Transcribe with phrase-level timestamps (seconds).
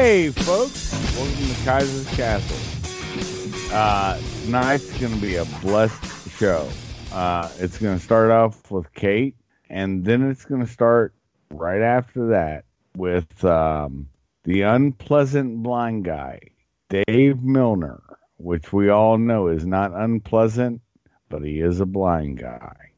[0.00, 0.92] Hey, folks.
[1.16, 3.72] Welcome to Kaiser's Kastle.
[3.72, 6.68] Uh, tonight's going to be a blessed show.
[7.10, 9.34] Uh, it's going to start off with Kate,
[9.68, 11.14] and then it's going to start
[11.50, 12.64] right after that
[12.96, 14.08] with um,
[14.44, 16.42] the unpleasant blind guy,
[16.90, 18.00] Dave Milner,
[18.36, 20.80] which we all know is not unpleasant,
[21.28, 22.92] but he is a blind guy.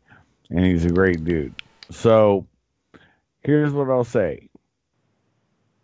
[0.51, 1.55] And he's a great dude.
[1.91, 2.47] So
[3.41, 4.51] here's what I'll say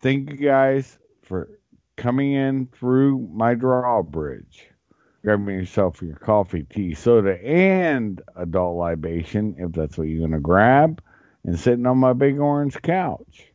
[0.02, 1.50] thank you guys for
[1.96, 4.68] coming in through my drawbridge.
[5.22, 10.38] Grabbing yourself your coffee, tea, soda, and adult libation, if that's what you're going to
[10.38, 11.02] grab,
[11.44, 13.46] and sitting on my big orange couch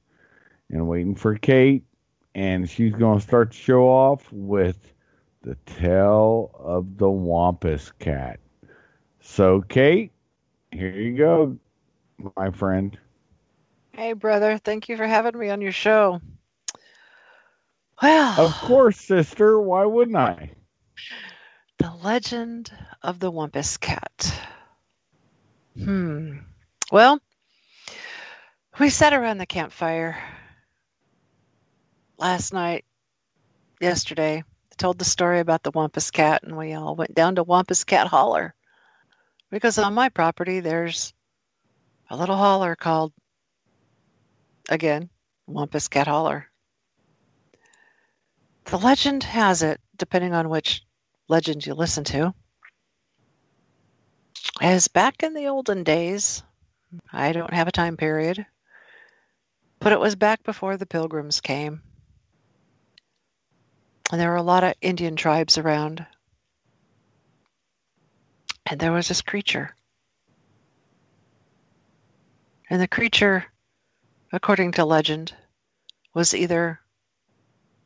[0.69, 1.85] and waiting for Kate.
[2.35, 4.93] And she's going to start the show off with
[5.43, 8.39] the tale of the Wampus Cat.
[9.21, 10.11] So, Kate,
[10.71, 11.57] here you go,
[12.35, 12.97] my friend.
[13.93, 14.57] Hey, brother.
[14.57, 16.21] Thank you for having me on your show.
[18.01, 19.59] Well, Of course, sister.
[19.59, 20.51] Why wouldn't I?
[21.77, 22.71] the legend
[23.01, 24.39] of the Wampus Cat.
[25.75, 26.37] Hmm.
[26.91, 27.19] Well,
[28.79, 30.21] we sat around the campfire
[32.19, 32.85] last night,
[33.79, 34.43] yesterday,
[34.77, 38.05] told the story about the Wampus Cat, and we all went down to Wampus Cat
[38.07, 38.53] Holler
[39.49, 41.13] because on my property there's
[42.11, 43.11] a little holler called,
[44.69, 45.09] again,
[45.47, 46.50] Wampus Cat Holler.
[48.65, 50.83] The legend has it, depending on which
[51.27, 52.33] legend you listen to,
[54.59, 56.43] as back in the olden days,
[57.11, 58.45] I don't have a time period,
[59.79, 61.81] but it was back before the pilgrims came.
[64.11, 66.05] And there were a lot of Indian tribes around.
[68.65, 69.73] And there was this creature.
[72.69, 73.45] And the creature,
[74.33, 75.33] according to legend,
[76.13, 76.80] was either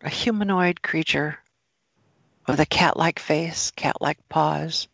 [0.06, 1.40] a humanoid creature
[2.48, 4.88] with a cat like face, cat like paws,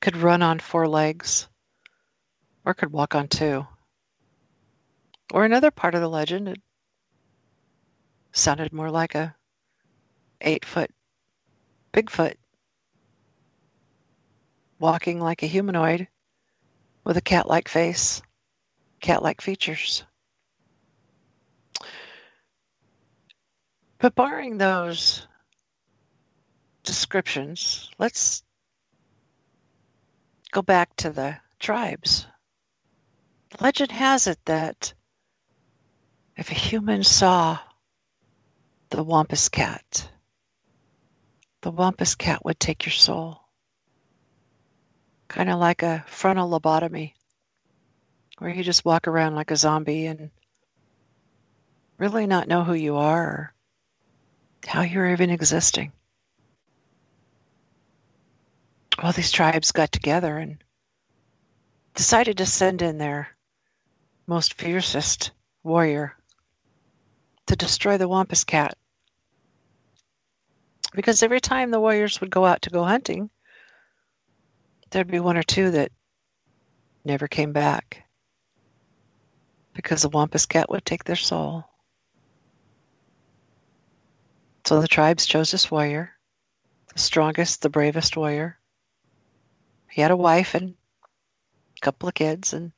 [0.00, 1.48] could run on four legs,
[2.64, 3.66] or could walk on two.
[5.34, 6.62] Or another part of the legend, it
[8.32, 9.36] sounded more like a
[10.40, 10.90] eight foot
[11.92, 12.36] Bigfoot
[14.78, 16.08] walking like a humanoid
[17.04, 18.22] with a cat like face,
[19.02, 20.04] cat like features.
[24.04, 25.26] But barring those
[26.82, 28.42] descriptions, let's
[30.50, 32.26] go back to the tribes.
[33.60, 34.92] Legend has it that
[36.36, 37.58] if a human saw
[38.90, 40.10] the Wampus cat,
[41.62, 43.40] the Wampus cat would take your soul.
[45.28, 47.14] Kind of like a frontal lobotomy,
[48.36, 50.30] where you just walk around like a zombie and
[51.96, 53.53] really not know who you are
[54.66, 55.92] how you're even existing.
[59.02, 60.62] Well, these tribes got together and
[61.94, 63.28] decided to send in their
[64.26, 65.32] most fiercest
[65.62, 66.16] warrior
[67.46, 68.76] to destroy the Wampus cat.
[70.94, 73.30] Because every time the warriors would go out to go hunting,
[74.90, 75.90] there'd be one or two that
[77.04, 78.04] never came back
[79.74, 81.64] because the Wampus cat would take their soul.
[84.66, 86.16] So the tribes chose this warrior,
[86.92, 88.58] the strongest, the bravest warrior.
[89.90, 90.74] He had a wife and
[91.76, 92.72] a couple of kids, and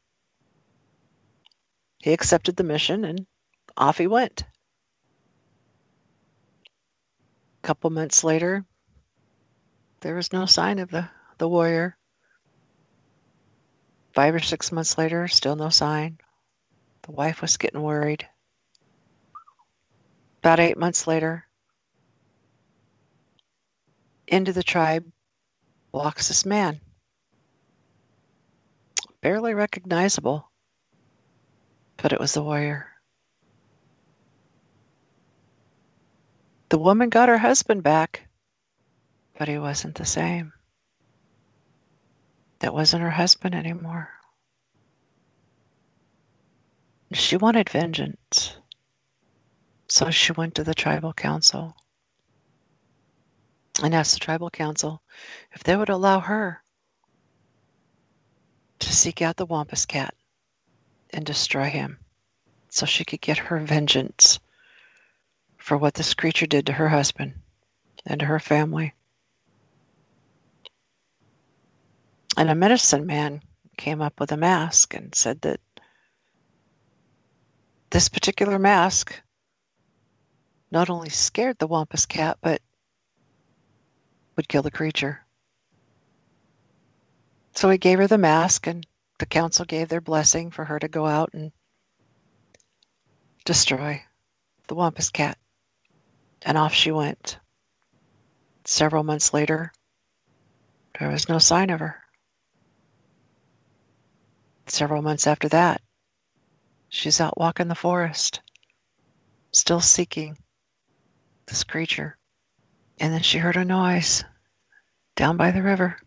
[1.98, 3.26] he accepted the mission and
[3.76, 4.42] off he went.
[7.62, 8.64] A couple months later,
[10.00, 11.08] there was no sign of the,
[11.38, 11.96] the warrior.
[14.12, 16.18] Five or six months later, still no sign.
[17.02, 18.26] The wife was getting worried.
[20.40, 21.45] About eight months later,
[24.28, 25.04] into the tribe
[25.92, 26.80] walks this man.
[29.20, 30.50] Barely recognizable,
[31.96, 32.88] but it was the warrior.
[36.68, 38.28] The woman got her husband back,
[39.38, 40.52] but he wasn't the same.
[42.58, 44.10] That wasn't her husband anymore.
[47.12, 48.56] She wanted vengeance,
[49.88, 51.76] so she went to the tribal council
[53.82, 55.02] and asked the tribal council
[55.52, 56.62] if they would allow her
[58.78, 60.14] to seek out the Wampus cat
[61.10, 61.98] and destroy him
[62.68, 64.38] so she could get her vengeance
[65.58, 67.34] for what this creature did to her husband
[68.04, 68.94] and to her family.
[72.36, 73.40] And a medicine man
[73.76, 75.60] came up with a mask and said that
[77.90, 79.22] this particular mask
[80.70, 82.60] not only scared the Wampus cat, but
[84.36, 85.24] would kill the creature.
[87.54, 88.86] So he gave her the mask, and
[89.18, 91.52] the council gave their blessing for her to go out and
[93.44, 94.02] destroy
[94.68, 95.38] the Wampus cat.
[96.42, 97.38] And off she went.
[98.64, 99.72] Several months later,
[100.98, 102.02] there was no sign of her.
[104.66, 105.80] Several months after that,
[106.88, 108.40] she's out walking the forest,
[109.52, 110.36] still seeking
[111.46, 112.18] this creature.
[112.98, 114.24] And then she heard a noise
[115.16, 115.98] down by the river.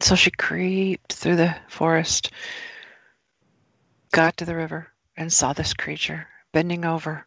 [0.00, 2.30] So she creeped through the forest,
[4.12, 7.26] got to the river, and saw this creature bending over,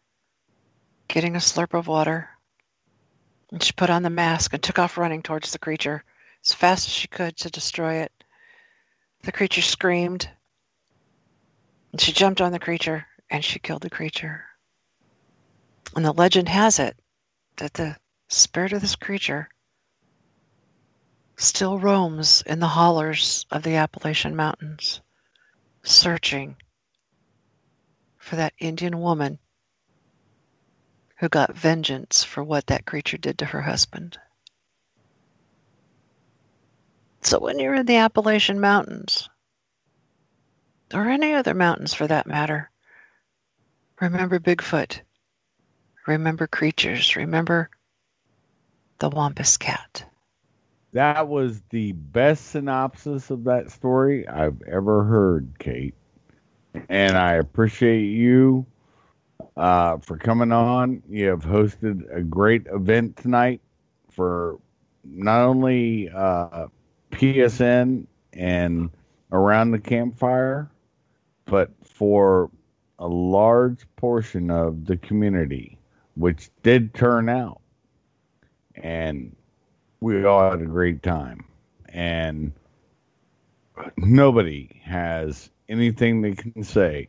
[1.08, 2.28] getting a slurp of water.
[3.50, 6.04] And she put on the mask and took off running towards the creature
[6.44, 8.12] as fast as she could to destroy it.
[9.22, 10.28] The creature screamed,
[11.92, 14.44] and she jumped on the creature and she killed the creature.
[15.96, 16.96] And the legend has it
[17.56, 17.96] that the
[18.28, 19.48] spirit of this creature
[21.36, 25.00] still roams in the hollers of the Appalachian Mountains,
[25.82, 26.56] searching
[28.18, 29.38] for that Indian woman
[31.18, 34.18] who got vengeance for what that creature did to her husband.
[37.22, 39.28] So when you're in the Appalachian Mountains,
[40.94, 42.70] or any other mountains for that matter,
[44.00, 45.00] remember Bigfoot,
[46.06, 47.70] remember creatures, remember
[48.98, 50.04] the Wampus cat.
[50.92, 55.94] That was the best synopsis of that story I've ever heard, Kate.
[56.88, 58.66] And I appreciate you
[59.56, 61.02] uh, for coming on.
[61.08, 63.60] You have hosted a great event tonight
[64.10, 64.58] for
[65.04, 66.66] not only uh,
[67.12, 68.90] PSN and
[69.32, 70.70] around the campfire,
[71.44, 72.50] but for
[72.98, 75.78] a large portion of the community,
[76.14, 77.60] which did turn out.
[78.82, 79.36] And
[80.00, 81.44] we all had a great time.
[81.88, 82.52] And
[83.96, 87.08] nobody has anything they can say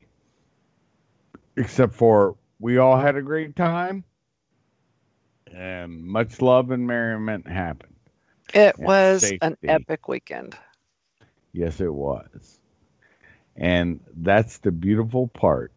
[1.57, 4.03] except for we all had a great time
[5.53, 7.95] and much love and merriment happened.
[8.53, 9.39] It was safety.
[9.41, 10.57] an epic weekend.
[11.53, 12.59] Yes, it was.
[13.55, 15.71] And that's the beautiful part.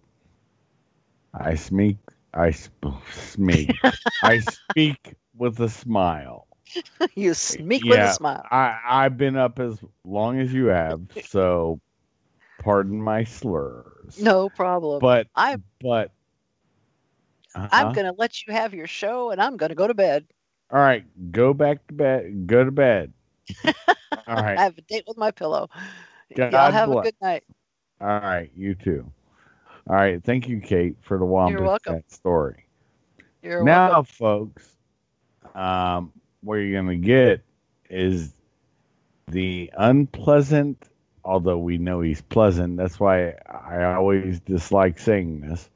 [1.35, 1.99] I speak
[2.35, 3.71] I sp- speak
[4.23, 6.47] I speak with a smile.
[7.15, 8.47] you speak yeah, with a smile.
[8.51, 11.81] I, I've been up as long as you have, so
[12.59, 14.19] pardon my slurs.
[14.21, 15.01] No problem.
[15.01, 16.13] But I but
[17.55, 17.69] uh-huh.
[17.71, 20.27] I'm gonna let you have your show and I'm gonna go to bed.
[20.71, 22.47] All right, go back to bed.
[22.47, 23.13] Go to bed.
[23.65, 23.73] All
[24.29, 24.59] right.
[24.59, 25.69] I have a date with my pillow.
[26.35, 27.07] God Y'all have bless.
[27.07, 27.45] a good night.
[28.01, 29.11] All right, you too.
[29.89, 32.65] All right, thank you, Kate, for the Wombat story.
[33.43, 34.05] You're now, welcome.
[34.05, 34.72] folks,
[35.55, 36.13] um,
[36.43, 37.43] what you're gonna get
[37.89, 38.33] is
[39.29, 40.83] the unpleasant.
[41.25, 45.69] Although we know he's pleasant, that's why I always dislike saying this.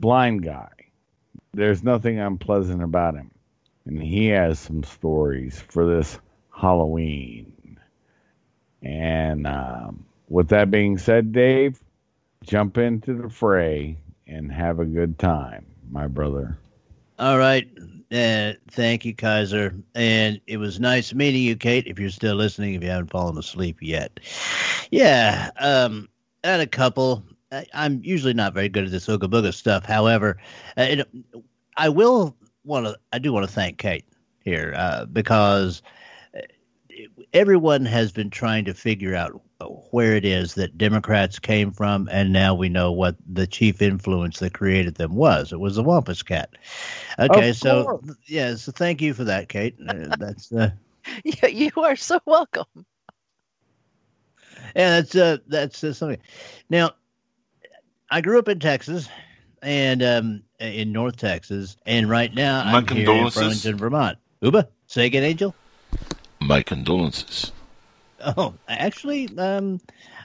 [0.00, 0.70] Blind guy.
[1.52, 3.30] There's nothing unpleasant about him,
[3.84, 6.18] and he has some stories for this
[6.50, 7.78] Halloween.
[8.82, 11.78] And um, with that being said, Dave,
[12.44, 16.58] jump into the fray and have a good time, my brother.
[17.18, 17.68] All right.
[18.12, 19.74] Uh, thank you, Kaiser.
[19.94, 23.38] And it was nice meeting you, Kate, if you're still listening, if you haven't fallen
[23.38, 24.20] asleep yet.
[24.90, 25.50] Yeah.
[25.58, 26.08] Um,
[26.44, 27.24] had a couple.
[27.50, 29.84] I, am usually not very good at this Ooga Booga stuff.
[29.86, 30.38] However,
[30.76, 31.08] uh, it,
[31.76, 34.04] I will want to, I do want to thank Kate
[34.44, 35.82] here uh, because
[37.32, 39.40] everyone has been trying to figure out
[39.90, 44.38] where it is that Democrats came from, and now we know what the chief influence
[44.40, 45.52] that created them was.
[45.52, 46.50] It was the Wampus Cat.
[47.18, 49.76] Okay, so yeah, so thank you for that, Kate.
[49.86, 50.70] Uh, that's uh,
[51.24, 52.66] you are so welcome.
[54.76, 56.20] Yeah, that's uh, that's uh, something.
[56.68, 56.92] Now,
[58.10, 59.08] I grew up in Texas,
[59.62, 64.18] and um, in North Texas, and right now My I'm here in Burlington, Vermont.
[64.40, 65.54] Uba, say again, Angel
[66.46, 67.52] my condolences.
[68.24, 69.80] Oh, actually, um,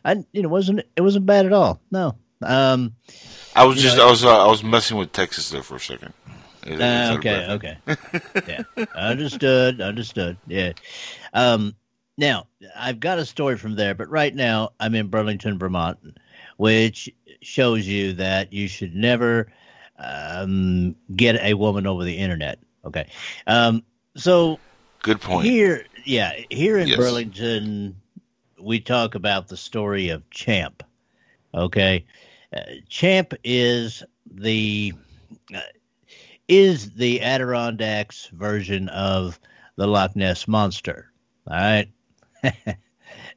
[0.06, 1.80] I you know wasn't it wasn't bad at all.
[1.92, 2.96] No, um,
[3.56, 5.80] I was just know, I was uh, I was messing with Texas there for a
[5.80, 6.14] second.
[6.66, 7.78] Uh, okay, okay,
[8.78, 10.38] yeah, understood, understood.
[10.48, 10.74] Yeah.
[11.34, 11.76] Um,
[12.18, 15.98] now I've got a story from there, but right now I'm in Burlington, Vermont,
[16.58, 17.10] which
[17.42, 19.52] shows you that you should never
[19.98, 22.60] um, get a woman over the internet.
[22.86, 23.08] Okay,
[23.48, 23.84] um,
[24.16, 24.60] so
[25.04, 25.46] good point.
[25.46, 26.98] Here, yeah, here in yes.
[26.98, 27.96] Burlington,
[28.60, 30.84] we talk about the story of Champ.
[31.54, 32.06] Okay,
[32.56, 34.94] uh, Champ is the
[35.54, 35.60] uh,
[36.48, 39.40] is the Adirondacks version of
[39.76, 41.12] the Loch Ness monster.
[41.50, 41.90] All right.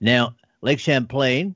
[0.01, 1.55] now, Lake Champlain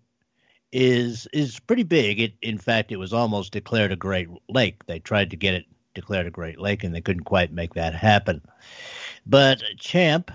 [0.72, 2.20] is is pretty big.
[2.20, 4.84] It in fact it was almost declared a great lake.
[4.86, 7.94] They tried to get it declared a great lake and they couldn't quite make that
[7.94, 8.42] happen.
[9.24, 10.30] But Champ,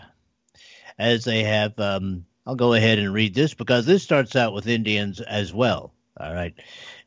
[0.99, 4.67] as they have um, I'll go ahead and read this because this starts out with
[4.67, 5.93] Indians as well.
[6.19, 6.53] All right,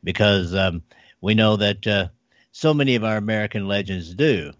[0.03, 0.83] because um,
[1.21, 2.07] we know that uh,
[2.51, 4.53] so many of our American legends do.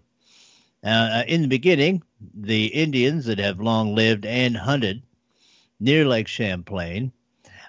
[0.84, 2.02] Uh, in the beginning,
[2.34, 5.02] the Indians that have long lived and hunted
[5.80, 7.10] near Lake Champlain,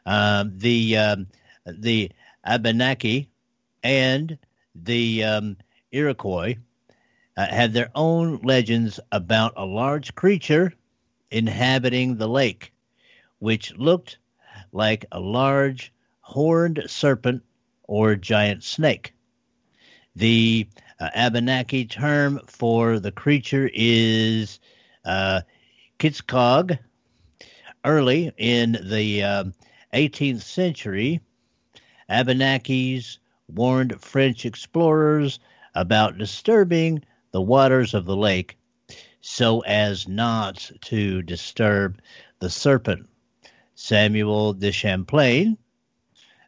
[0.05, 1.27] um, the um,
[1.65, 2.11] the
[2.43, 3.29] Abenaki
[3.81, 4.37] and
[4.75, 5.57] the um,
[5.91, 6.57] Iroquois
[7.37, 10.73] uh, had their own legends about a large creature
[11.35, 12.71] inhabiting the lake
[13.39, 14.17] which looked
[14.71, 17.43] like a large horned serpent
[17.83, 19.13] or giant snake.
[20.15, 20.65] The
[20.97, 24.61] uh, Abenaki term for the creature is
[25.03, 25.41] uh,
[25.99, 26.79] Kitskog.
[27.83, 29.43] Early in the uh,
[29.93, 31.19] 18th century,
[32.09, 35.39] Abenakis warned French explorers
[35.75, 38.57] about disturbing the waters of the lake
[39.27, 41.99] so as not to disturb
[42.39, 43.09] the serpent
[43.73, 45.57] Samuel de Champlain,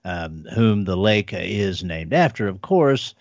[0.06, 3.16] um, whom the lake is named after, of course,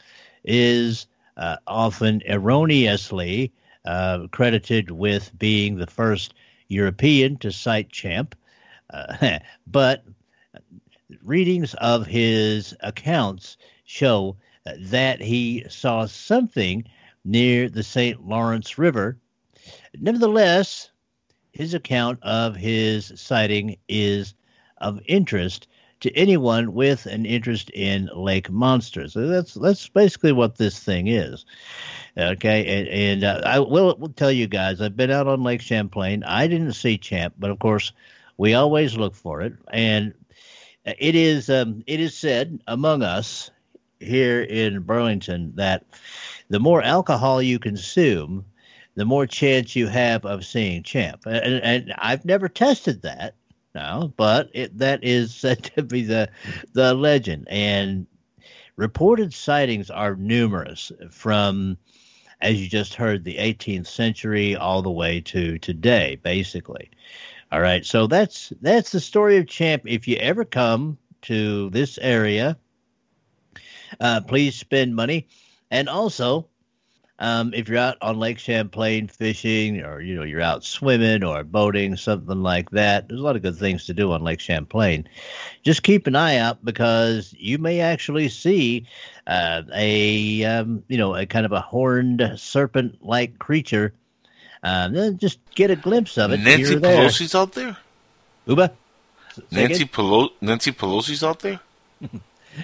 [0.44, 1.06] is
[1.38, 3.50] uh, often erroneously
[3.86, 6.34] uh, credited with being the first
[6.68, 8.34] European to sight Champ.
[8.90, 10.04] Uh, but
[11.22, 14.36] readings of his accounts show
[14.78, 16.84] that he saw something
[17.24, 18.28] near the St.
[18.28, 19.16] Lawrence River.
[20.00, 20.90] Nevertheless,
[21.52, 24.34] his account of his sighting is
[24.78, 25.68] of interest
[26.00, 29.14] to anyone with an interest in lake monsters.
[29.14, 31.46] So that's that's basically what this thing is.
[32.18, 35.62] Okay, and, and uh, I will, will tell you guys, I've been out on Lake
[35.62, 36.22] Champlain.
[36.24, 37.92] I didn't see Champ, but of course,
[38.36, 40.12] we always look for it, and
[40.84, 43.50] it is um, it is said among us
[44.00, 45.84] here in Burlington that
[46.50, 48.44] the more alcohol you consume,
[48.96, 51.22] the more chance you have of seeing champ.
[51.26, 53.34] And, and I've never tested that
[53.74, 56.28] now, but it, that is said to be the
[56.72, 57.46] the legend.
[57.48, 58.06] And
[58.74, 61.76] reported sightings are numerous from,
[62.40, 66.90] as you just heard, the 18th century all the way to today, basically.
[67.52, 69.82] All right, so that's that's the story of Champ.
[69.86, 72.56] If you ever come to this area,
[74.00, 75.28] uh, please spend money,
[75.70, 76.48] and also
[77.18, 81.42] um, if you're out on Lake Champlain fishing, or you know you're out swimming or
[81.44, 85.08] boating, something like that, there's a lot of good things to do on Lake Champlain.
[85.62, 88.86] Just keep an eye out because you may actually see
[89.26, 93.94] uh, a um, you know a kind of a horned serpent-like creature.
[94.62, 96.40] Um, then just get a glimpse of it.
[96.40, 97.76] Nancy Pelosi's out there.
[98.46, 98.72] Uba.
[99.50, 100.30] Nancy Pelosi.
[100.40, 101.60] Nancy Pelosi's out there.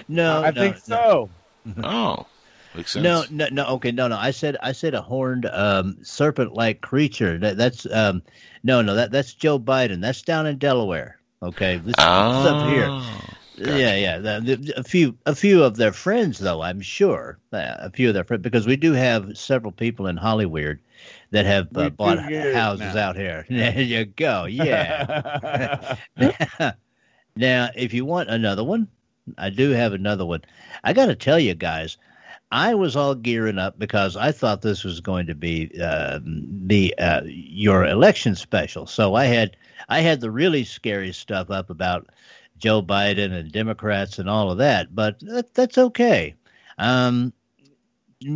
[0.07, 1.29] no, I no, think no.
[1.65, 1.83] so.
[1.83, 2.25] Oh.
[2.75, 3.03] Makes sense.
[3.03, 3.65] No, no, no.
[3.75, 4.17] Okay, no, no.
[4.17, 7.37] I said, I said a horned um, serpent-like creature.
[7.37, 8.23] That, that's um,
[8.63, 8.95] no, no.
[8.95, 10.01] That that's Joe Biden.
[10.01, 11.19] That's down in Delaware.
[11.41, 12.87] Okay, this, oh, this up here.
[12.87, 13.79] gotcha.
[13.79, 14.17] Yeah, yeah.
[14.17, 16.61] The, the, a few, a few of their friends, though.
[16.61, 20.17] I'm sure uh, a few of their friends, because we do have several people in
[20.17, 20.79] Hollywood
[21.31, 23.09] that have uh, bought houses now.
[23.09, 23.45] out here.
[23.49, 24.45] There you go.
[24.45, 25.97] Yeah.
[27.35, 28.87] now, if you want another one,
[29.37, 30.41] I do have another one.
[30.83, 31.97] I got to tell you guys,
[32.53, 36.93] I was all gearing up because I thought this was going to be uh, the
[36.99, 38.85] uh, your election special.
[38.85, 39.57] So I had
[39.89, 42.09] I had the really scary stuff up about
[42.59, 46.35] Joe Biden and Democrats and all of that, but that, that's okay.
[46.77, 47.33] Um,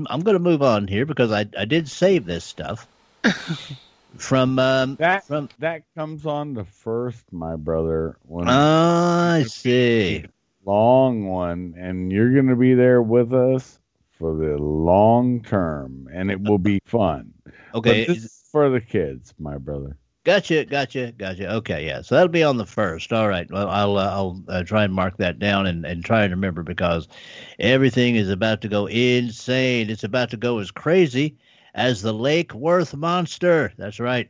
[0.09, 2.87] I'm going to move on here because I I did save this stuff
[4.17, 5.47] from um, that from.
[5.59, 8.17] that comes on the first, my brother.
[8.23, 10.25] When Ah, I see.
[10.65, 13.79] long one, and you're going to be there with us
[14.19, 17.33] for the long term, and it will be fun.
[17.73, 19.97] Okay, But this is for the kids, my brother.
[20.23, 21.53] Gotcha, gotcha, gotcha.
[21.55, 22.01] Okay, yeah.
[22.01, 23.13] So that'll be on the first.
[23.13, 23.49] All right.
[23.49, 26.63] Well, I'll uh, I'll uh, try and mark that down and and try and remember
[26.63, 27.07] because
[27.59, 29.89] everything is about to go insane.
[29.89, 31.37] It's about to go as crazy
[31.75, 33.71] as the Lake Worth monster.
[33.77, 34.29] That's right.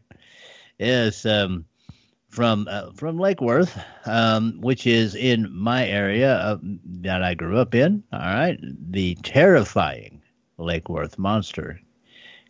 [0.78, 1.26] Yes.
[1.26, 1.66] Um,
[2.30, 7.58] from uh, from Lake Worth, um, which is in my area uh, that I grew
[7.58, 8.04] up in.
[8.14, 10.22] All right, the terrifying
[10.58, 11.80] Lake Worth monster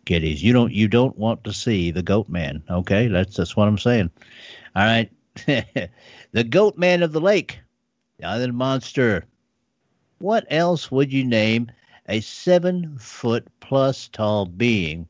[0.04, 0.42] kiddies.
[0.42, 2.62] You don't you don't want to see the goat man.
[2.70, 4.10] Okay, that's that's what I'm saying.
[4.74, 5.10] All right,
[5.46, 7.60] the goat man of the lake,
[8.18, 9.24] the island monster.
[10.18, 11.70] What else would you name
[12.08, 15.06] a seven foot plus tall being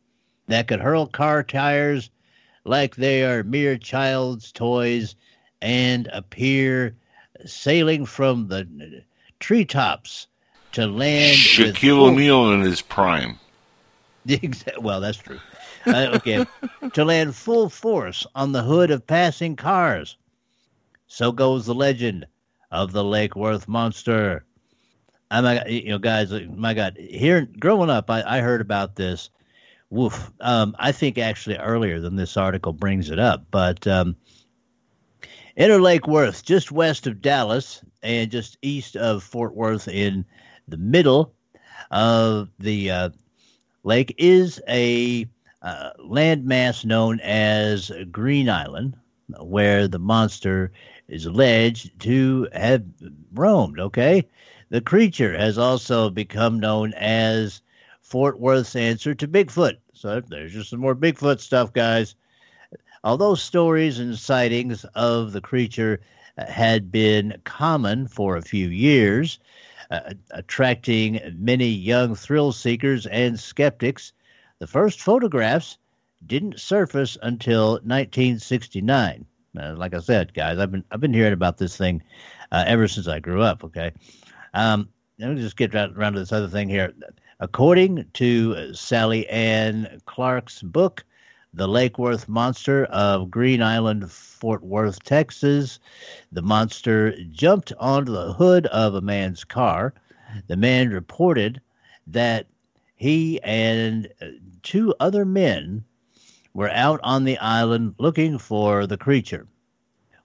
[0.49, 2.11] that could hurl car tires
[2.65, 5.15] like they are mere child's toys
[5.61, 6.97] and appear
[7.45, 9.03] sailing from the
[9.41, 10.27] treetops
[10.73, 11.37] to land.
[11.37, 13.38] Shaquille O'Neal in his prime.
[14.81, 15.38] Well, that's true.
[15.87, 16.45] Uh, okay,
[16.93, 20.17] to land full force on the hood of passing cars.
[21.07, 22.27] So goes the legend
[22.71, 24.45] of the Lake Worth monster.
[25.31, 29.31] I my you know, guys, my God, here growing up, I, I heard about this.
[29.90, 30.30] Woof.
[30.40, 34.16] Um, I think actually earlier than this article brings it up, but um,
[35.57, 40.25] Inner Lake Worth, just west of Dallas and just east of Fort Worth, in
[40.68, 41.35] the middle
[41.90, 43.11] of the uh,
[43.83, 45.26] lake, is a
[45.62, 48.95] uh, landmass known as Greer Island,
[49.40, 50.71] where the monster
[51.09, 52.85] is alleged to have
[53.33, 53.80] roamed.
[53.80, 54.28] Okay,
[54.68, 57.62] the creature has also become known as
[58.09, 59.77] Fort Worth's answer to Bigfoot.
[59.93, 62.15] So there's just some more Bigfoot stuff, guys.
[63.05, 66.00] Although stories and sightings of the creature
[66.38, 69.38] uh, had been common for a few years,
[69.91, 74.12] uh, attracting many young thrill seekers and skeptics,
[74.59, 75.77] the first photographs
[76.27, 79.27] didn't surface until 1969.
[79.59, 82.03] Uh, like I said, guys, I've been I've been hearing about this thing
[82.53, 83.65] uh, ever since I grew up.
[83.65, 83.93] Okay,
[84.55, 84.88] um,
[85.19, 86.95] let me just get around, around to this other thing here.
[87.40, 91.04] According to Sallie Ann Clarke's book,
[91.54, 95.78] The Lake Worth Monster of Greer Island, Fort Worth, Texas,
[96.33, 99.95] the monster jumped onto the hood of a man's car.
[100.49, 101.61] The man reported
[102.09, 102.49] that
[102.97, 104.26] he and uh,
[104.64, 105.85] two other men
[106.54, 109.47] were out on the island looking for the creature.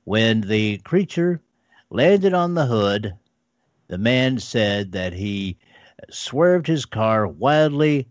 [0.03, 1.41] When the creature
[1.91, 3.13] landed on the hood,
[3.87, 5.57] the man said that he
[6.09, 8.07] swerved his car wildly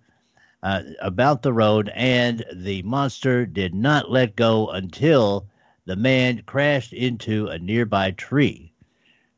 [0.63, 5.47] uh, about the road, and the monster did not let go until
[5.87, 8.73] the man crashed into a nearby tree.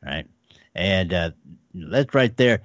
[0.04, 0.26] Right,
[0.74, 1.30] and uh,
[1.74, 2.60] that's right there.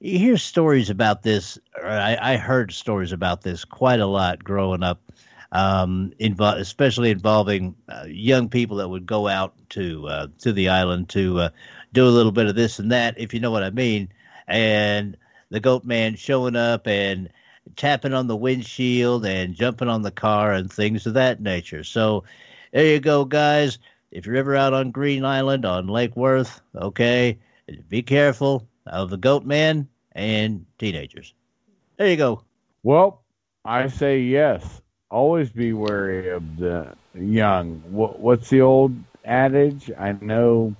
[0.00, 1.58] You hear stories about this.
[1.82, 5.00] I, I heard stories about this quite a lot growing up,
[5.52, 10.68] um, invo- especially involving uh, young people that would go out to uh, to the
[10.68, 11.48] island to uh,
[11.94, 14.10] do a little bit of this and that, if you know what I mean.
[14.46, 15.16] And
[15.50, 17.30] the goat man showing up and
[17.76, 21.84] tapping on the windshield and jumping on the car and things of that nature.
[21.84, 22.24] So
[22.72, 23.78] there you go, guys.
[24.10, 27.38] If you're ever out on Greer Island on Lake Worth, okay,
[27.88, 31.34] be careful of the goat man and teenagers.
[31.96, 32.42] There you go.
[32.82, 33.22] Well,
[33.64, 34.82] I say yes.
[35.10, 37.82] Always be wary of the young.
[37.90, 39.90] What, what's the old adage?
[39.96, 40.74] I know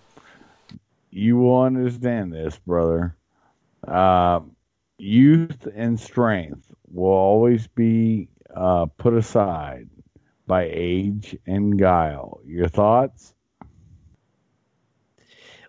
[1.10, 3.14] you will understand this, brother.
[3.88, 4.40] Uh,
[4.98, 9.88] youth and strength will always be uh, put aside
[10.46, 12.40] by age and guile.
[12.46, 13.34] Your thoughts?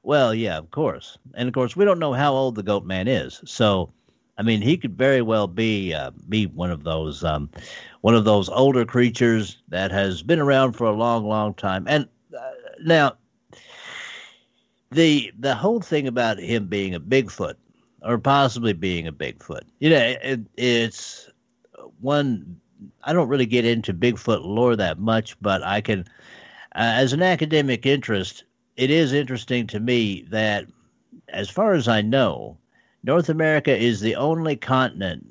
[0.03, 1.17] Well, yeah, of course.
[1.33, 3.41] And of course, we don't know how old the goat man is.
[3.45, 3.91] So,
[4.37, 7.49] I mean, he could very well be uh, be one of those um,
[8.01, 11.85] one of those older creatures that has been around for a long, long time.
[11.87, 12.51] And uh,
[12.83, 13.13] now,
[14.91, 17.55] the the whole thing about him being a Bigfoot
[18.05, 21.29] or possibly being a Bigfoot, you know, it, it's
[21.99, 22.59] one.
[23.03, 26.01] I don't really get into Bigfoot lore that much, but I can,
[26.75, 28.43] uh, as an academic interest,
[28.77, 30.65] it is interesting to me that,
[31.29, 32.57] as far as I know,
[33.03, 35.25] North America is the only continent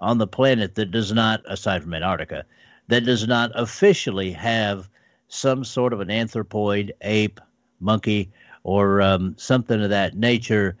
[0.00, 2.44] on the planet that does not, aside from Antarctica,
[2.88, 4.88] that does not officially have
[5.28, 7.40] some sort of an anthropoid, ape,
[7.80, 8.30] monkey,
[8.64, 10.76] or um, something of that nature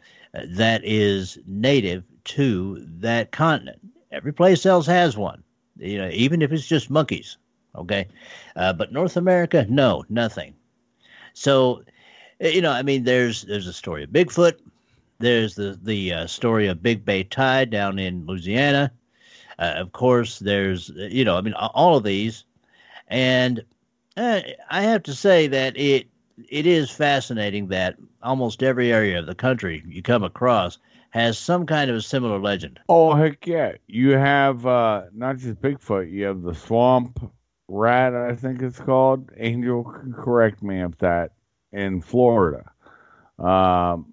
[0.46, 3.80] that is native to that continent.
[4.12, 5.42] Every place else has one,
[5.76, 7.36] you know, even if it's just monkeys.
[7.76, 8.08] Okay,
[8.56, 10.54] uh, but North America, no, nothing.
[11.34, 11.82] So,
[12.40, 14.54] you know, I mean, there's there's a story of Bigfoot.
[15.18, 18.90] There's the the uh, story of Big Bay Tide down in Louisiana.
[19.58, 22.44] Uh, of course, there's you know, I mean, all of these,
[23.08, 23.62] and
[24.16, 26.08] uh, I have to say that it
[26.48, 30.78] it is fascinating that almost every area of the country you come across
[31.10, 32.78] has some kind of a similar legend.
[32.88, 33.72] Oh heck yeah!
[33.86, 36.10] You have uh, not just Bigfoot.
[36.10, 37.18] You have the swamp
[37.68, 38.14] rat.
[38.14, 39.30] I think it's called.
[39.36, 41.32] Angel can correct me if that
[41.72, 42.70] in Florida.
[43.38, 44.12] Um,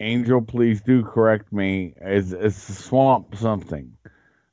[0.00, 1.94] Angel, please do correct me.
[2.00, 3.92] It's, it's the swamp something.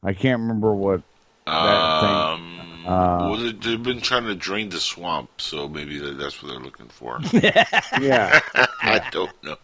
[0.04, 1.02] I can't remember what
[1.46, 2.57] that thing.
[2.88, 6.60] Uh, well, they, they've been trying to drain the swamp, so maybe that's what they're
[6.62, 7.20] looking for.
[7.34, 8.40] Yeah,
[8.82, 9.58] I don't know.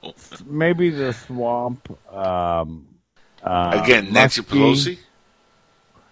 [0.46, 1.90] maybe the swamp.
[2.14, 2.88] Um,
[3.44, 4.46] Uh, Again, Nancy Muskie.
[4.46, 4.98] Pelosi.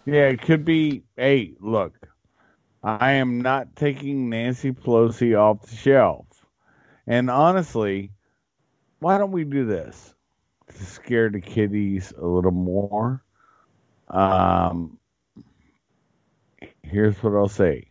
[0.05, 1.03] Yeah, it could be.
[1.15, 1.93] Hey, look,
[2.83, 6.25] I am not taking Nancy Pelosi off the shelf.
[7.07, 8.11] And honestly,
[8.99, 10.13] why don't we do this
[10.75, 13.23] to scare the kiddies a little more?
[14.09, 14.97] Um,
[16.83, 17.87] here's what I'll say.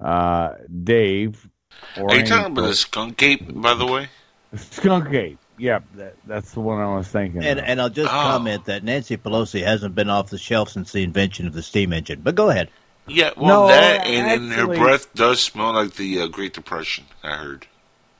[0.00, 0.50] Uh,
[0.84, 1.48] Dave.
[1.96, 4.08] Are you talking about the skunk ape, by the way?
[4.56, 5.38] skunk ape?
[5.58, 7.44] Yep, that, that's the one I was thinking.
[7.44, 7.64] And of.
[7.66, 8.12] and I'll just Oh.
[8.12, 11.92] comment that Nancy Pelosi hasn't been off the shelf since the invention of the steam
[11.92, 12.20] engine.
[12.22, 12.68] But go ahead.
[13.06, 17.04] Yeah, well, No, that and, and her breath does smell like the uh, Great Depression.
[17.22, 17.66] I heard.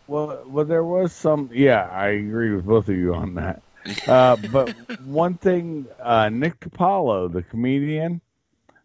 [0.07, 1.51] Well, well, there was some.
[1.53, 3.63] Yeah, I agree with both of you on that.
[4.07, 8.21] Uh, but one thing, uh, Nick DiPaolo, the comedian,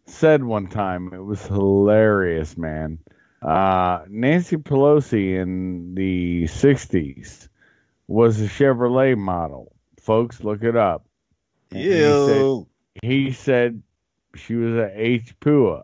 [0.08, 2.98] said one time it was hilarious, man.
[3.42, 7.48] Uh, Nancy Pelosi in the '60s
[8.08, 9.72] was a Chevrolet model.
[10.00, 11.06] Folks, look it up.
[11.70, 11.88] And he
[12.26, 12.38] said-
[13.02, 13.82] he said
[14.34, 15.82] she was a H Pua.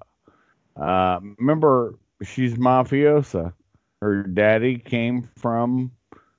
[0.77, 3.53] Uh, remember, she's mafiosa.
[4.01, 5.93] Her daddy came from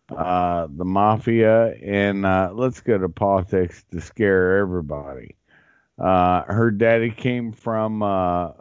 [0.10, 5.36] uh, the mafia, and uh, let's go to politics to scare everybody.
[5.98, 8.52] Uh, her daddy came from uh,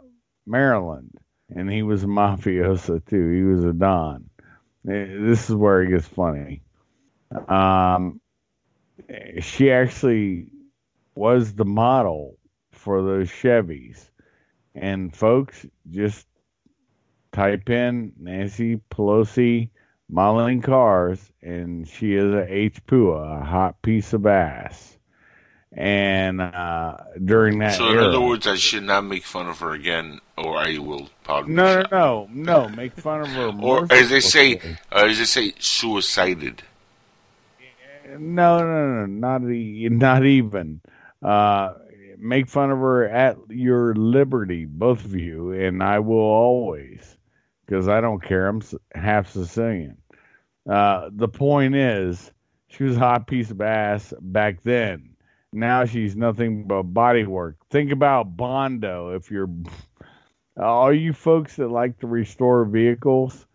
[0.45, 1.17] Maryland,
[1.49, 3.29] and he was a mafiosa too.
[3.31, 4.29] He was a don.
[4.87, 6.63] Eh, This is where it gets funny.
[7.47, 8.21] Um,
[9.39, 10.47] she actually
[11.15, 12.37] was the model
[12.71, 14.09] for those Chevys.
[14.75, 16.27] And folks, just
[17.31, 19.69] type in Nancy Pelosi
[20.09, 24.94] modeling cars, and she is a H Pua, a hot piece of ass.
[25.77, 29.59] And uh, during that So, in era, other words, I should not make fun of
[29.59, 31.53] her again, or I will probably.
[31.53, 33.51] no, no, no, no, make fun of her.
[33.61, 34.55] Or as they say,
[34.91, 36.63] uh, as they say, suicided.
[38.17, 40.79] No, no, no, not e- not even.
[41.21, 41.73] Uh,
[42.17, 47.17] make fun of her at your liberty, both of you, and I will always,
[47.65, 48.47] because I don't care.
[48.47, 48.61] I'm
[48.93, 49.97] half Sicilian.
[50.69, 52.31] Uh, the point is,
[52.67, 55.14] she was a hot piece of ass back then.
[55.55, 57.55] Now she's nothing but body work.
[57.69, 59.15] Think about Bondo.
[59.15, 59.49] If you're
[60.57, 63.45] all you folks that like to restore vehicles,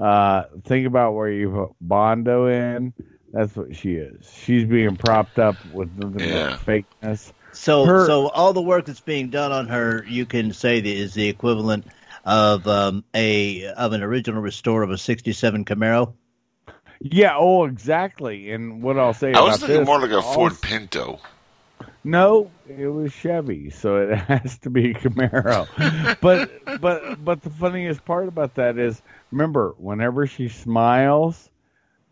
[0.00, 2.92] uh, think about where you put Bondo in.
[3.32, 4.30] That's what she is.
[4.44, 6.56] She's being propped up with nothing Yeah.
[6.64, 7.32] but fakeness.
[7.52, 10.88] So Her- so all the work that's being done on her, you can say that
[10.88, 11.86] is the equivalent
[12.24, 16.12] of um, a of an original restore of a '67 Camaro.
[17.00, 17.34] Yeah.
[17.36, 18.50] Oh, exactly.
[18.52, 21.20] And what I'll say is I was thinking this, more like a Ford also- Pinto.
[22.08, 25.66] No, it was Chevy, so it has to be Camaro.
[26.22, 31.50] but but but the funniest part about that is, remember, whenever she smiles,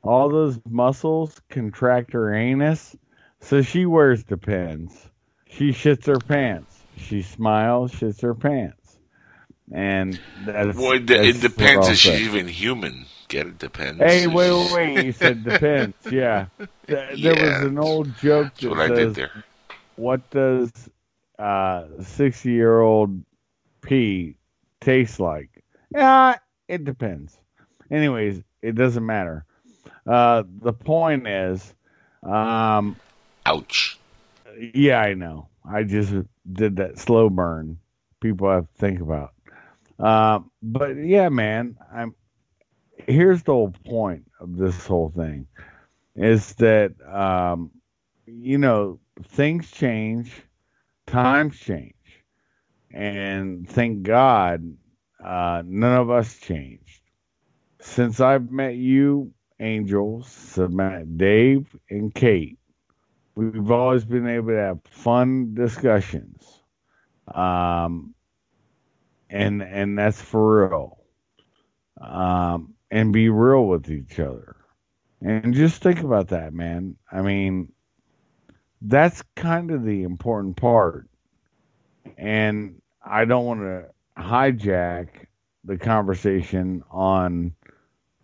[0.03, 2.95] all those muscles contract her anus,
[3.41, 5.09] so she wears Depends.
[5.49, 6.79] She shits her pants.
[6.99, 8.99] She smiles, shits her pants,
[9.73, 10.77] and that's.
[10.77, 13.07] Well, it, that's it depends if she's even human.
[13.29, 14.01] Get it depends.
[14.03, 15.05] Hey, wait, wait, wait!
[15.07, 15.97] You said depends.
[16.11, 17.61] Yeah, Th- there Yeah.
[17.61, 19.45] was an old joke That's that what I says, did there.
[19.97, 20.71] What does
[21.39, 23.23] uh 60 year old
[23.83, 24.37] pee
[24.81, 25.63] taste like?
[25.95, 26.37] Yeah
[26.69, 27.39] it depends.
[27.91, 29.45] Anyways it doesn't matter.
[30.07, 31.75] Uh the point is
[32.23, 32.97] um
[33.47, 33.99] Ouch.
[34.75, 35.49] yeah i know.
[35.69, 36.15] I just
[36.53, 37.79] did that slow burn
[38.21, 39.33] people have to think about.
[39.99, 42.15] Um but yeah man i'm
[43.07, 45.47] here's the whole point of this whole thing
[46.15, 47.71] is that um
[48.27, 50.43] you know things change
[51.07, 51.95] times change
[52.93, 54.77] and thank god
[55.25, 57.01] uh none of us changed.
[57.81, 62.59] Since i've met you angel since i've dave and kate
[63.35, 66.63] we've always been able to have fun discussions.
[67.33, 68.15] Um
[69.31, 70.99] and and that's for real.
[72.01, 74.57] Um and be real with each other.
[75.21, 76.97] And just think about that man.
[77.11, 77.73] I mean
[78.83, 81.09] that's kind of the important part
[82.19, 83.85] and i don't want to
[84.21, 85.09] hijack
[85.65, 87.53] the conversation on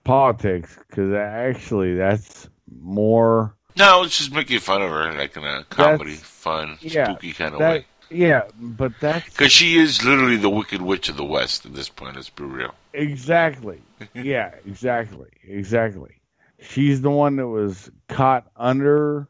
[0.05, 2.49] politics because actually that's
[2.81, 7.33] more No, it's just making fun of her, like in a comedy, fun, yeah, spooky
[7.33, 7.87] kind of that way.
[8.11, 11.88] yeah but that's Because she is literally the Wicked Witch of the West at this
[11.88, 12.17] point.
[12.17, 12.75] Let's be real.
[12.93, 13.81] Exactly.
[14.15, 15.29] yeah, exactly.
[15.45, 16.17] Exactly.
[16.61, 19.29] She's the one that was caught under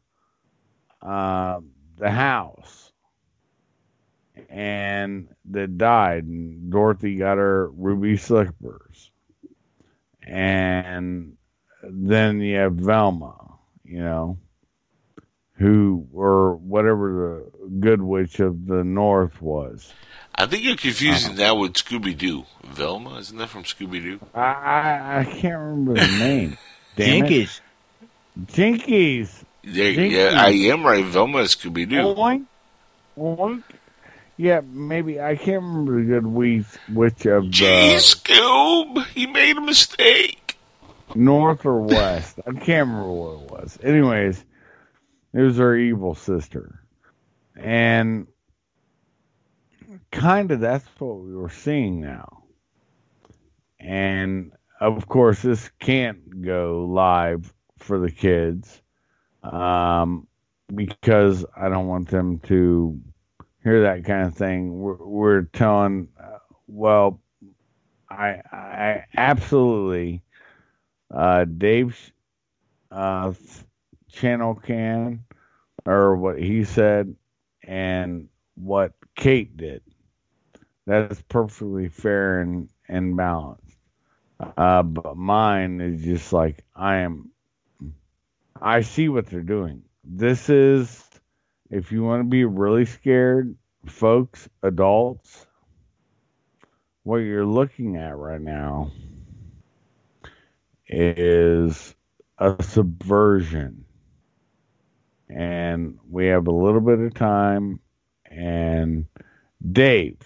[1.03, 1.61] uh,
[1.99, 2.93] the house
[4.49, 9.11] and that died, and Dorothy got her ruby slippers.
[10.27, 11.37] And
[11.83, 13.35] then you have Velma,
[13.85, 14.39] you know.
[15.55, 19.93] who or whatever the good witch of the north was.
[20.35, 22.45] I think you're confusing that with Scooby Doo.
[22.65, 24.21] Velma, isn't that from Scooby Doo?
[24.35, 26.59] I, I I can't remember the name.
[26.97, 27.61] Damn it.
[28.47, 29.42] Jinkies.
[29.65, 30.11] Jinkies.
[30.11, 31.05] Yeah, yeah, I am right.
[31.05, 31.97] Velma is Scooby Doo.
[32.15, 32.47] Oink.
[33.17, 33.63] Oink.
[34.37, 39.27] Yeah, maybe I can't remember the good witch witch of uh, Gee, the Scoob, he
[39.27, 40.57] made a mistake.
[41.15, 42.41] north or west.
[42.47, 43.79] I can't remember what it was.
[43.83, 44.45] Anyways,
[45.33, 46.81] it was her evil sister,
[47.57, 48.27] and
[50.11, 52.43] kind of that's what we were seeing now.
[53.79, 58.82] And of course, this can't go live for the kids
[59.43, 60.27] um,
[60.75, 63.01] because I don't want them to
[63.63, 64.81] hear that kind of thing.
[64.81, 67.21] We're, we're telling, uh, well,
[68.11, 70.23] I, I absolutely,
[71.13, 72.13] uh, Dave's
[72.91, 73.33] uh,
[74.11, 75.25] channel can,
[75.87, 77.15] or what he said,
[77.65, 79.83] and what Kate did.
[80.87, 83.77] That is perfectly fair and, and balanced.
[84.57, 87.31] Uh, but mine is just like I am.
[88.65, 89.83] I see what they're doing.
[90.05, 91.05] This is,
[91.69, 95.47] if you want to be really scared, folks, adults,
[97.03, 98.93] what you're looking at right now
[100.87, 101.93] is
[102.39, 103.85] a subversion.
[105.29, 107.81] And we have a little bit of time.
[108.27, 109.07] And
[109.73, 110.19] Dave,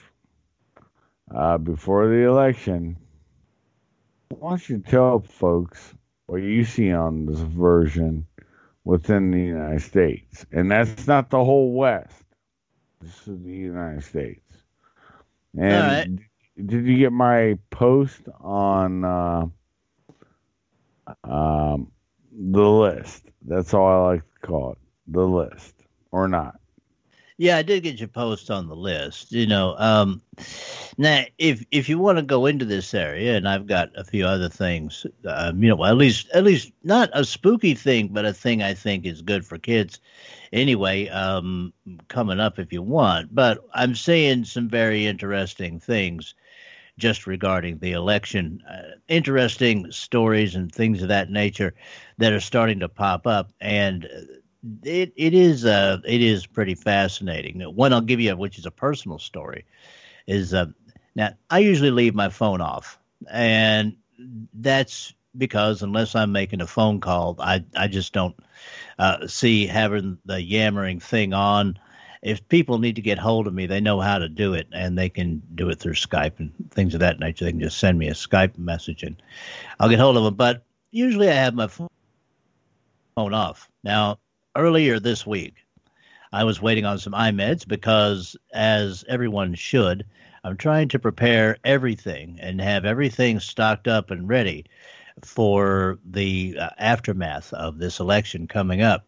[1.35, 2.99] uh, before the election,
[4.29, 5.95] why don't you tell folks
[6.26, 8.26] what you see on this version
[8.84, 10.44] within the United States?
[10.52, 12.22] And that's not the whole West.
[13.00, 14.40] This is the United States.
[15.58, 16.66] And right.
[16.66, 19.46] did you get my post on uh,
[21.24, 21.92] um,
[22.32, 23.22] the list?
[23.42, 25.74] That's all I like to call it, the list,
[26.10, 26.56] or not.
[27.38, 29.31] Yeah, I did get your post on the list.
[29.31, 30.22] You know, um,
[30.96, 34.25] now if if you want to go into this area, and I've got a few
[34.27, 38.33] other things, um, you know, at least at least not a spooky thing, but a
[38.33, 40.01] thing I think is good for kids.
[40.51, 41.75] Anyway, um,
[42.09, 46.35] coming up if you want, but I'm saying some very interesting things
[46.99, 48.62] just regarding the election.
[48.66, 51.75] Uh, interesting stories and things of that nature
[52.16, 54.09] that are starting to pop up, and
[54.83, 57.61] it it is uh it is pretty fascinating.
[57.61, 59.64] One I'll give you, which is a personal story,
[60.26, 60.66] is uh,
[61.14, 62.98] now I usually leave my phone off,
[63.31, 63.96] and
[64.55, 68.37] that's because unless I'm making a phone call, I I just don't
[68.98, 71.79] uh, see having the yammering thing on.
[72.22, 74.98] If people need to get hold of me, they know how to do it, and
[74.98, 77.44] they can do it through Skype and things of that nature.
[77.44, 79.22] They can just send me a Skype message, and
[79.79, 80.35] I'll get hold of them.
[80.35, 81.88] But usually, I have my phone
[83.16, 83.70] off.
[83.85, 84.18] Now,
[84.56, 85.54] earlier this week,
[86.32, 90.04] I was waiting on some iMeds because, as everyone should,
[90.44, 94.66] I'm trying to prepare everything and have everything stocked up and ready
[95.22, 99.04] for the uh, aftermath of this election coming up.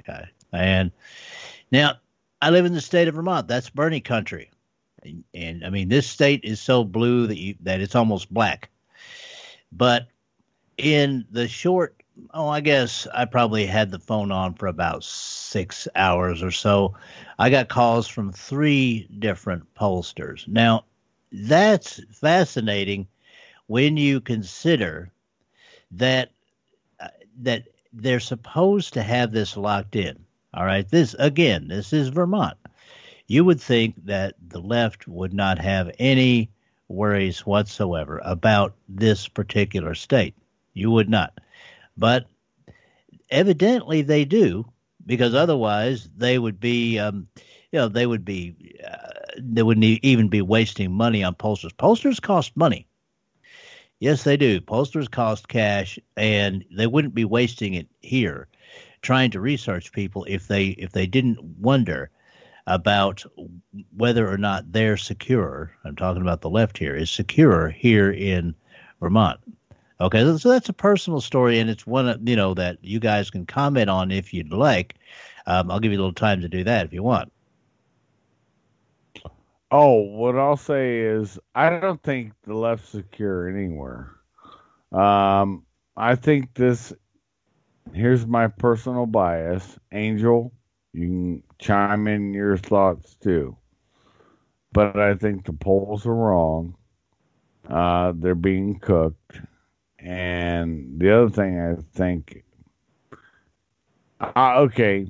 [0.00, 0.24] Okay.
[0.52, 0.90] And
[1.70, 1.94] now
[2.40, 3.48] I live in the state of Vermont.
[3.48, 4.50] That's Bernie country.
[5.02, 8.70] And, and I mean, this state is so blue that you, that it's almost black.
[9.70, 10.08] But
[10.76, 12.01] in the short
[12.34, 16.94] oh, I guess I probably had the phone on for about six hours or so.
[17.38, 20.46] I got calls from three different pollsters.
[20.48, 20.84] Now,
[21.32, 23.06] that's fascinating
[23.66, 25.12] when you consider
[25.92, 26.30] that
[27.00, 27.08] uh,
[27.40, 30.24] that they're supposed to have this locked in.
[30.54, 32.58] All right, this again, this is Vermont.
[33.26, 36.50] You would think that the left would not have any
[36.88, 40.34] worries whatsoever about this particular state.
[40.74, 41.38] You would not.
[41.96, 42.26] But
[43.30, 44.70] evidently they do,
[45.06, 47.26] because otherwise they would be, um,
[47.72, 51.72] you know, they would be, uh, they wouldn't even be wasting money on posters.
[51.72, 52.86] Posters cost money.
[54.00, 54.60] Yes, they do.
[54.60, 58.48] Posters cost cash, and they wouldn't be wasting it here,
[59.00, 62.10] trying to research people if they if they didn't wonder
[62.66, 63.24] about
[63.96, 65.72] whether or not they're secure.
[65.84, 68.54] I'm talking about the left here is secure here in
[69.00, 69.40] Vermont.
[70.02, 73.46] Okay, so that's a personal story, and it's one you know that you guys can
[73.46, 74.96] comment on if you'd like.
[75.46, 77.32] Um, I'll give you a little time to do that if you want.
[79.70, 84.10] Oh, what I'll say is I don't think the left's secure anywhere.
[84.90, 85.64] Um,
[85.96, 86.92] I think this.
[87.92, 90.52] Here's my personal bias, Angel.
[90.92, 93.56] You can chime in your thoughts too.
[94.72, 96.74] But I think the polls are wrong.
[97.68, 99.40] Uh, they're being cooked.
[100.02, 102.44] And the other thing I think,
[104.20, 105.06] uh, okay,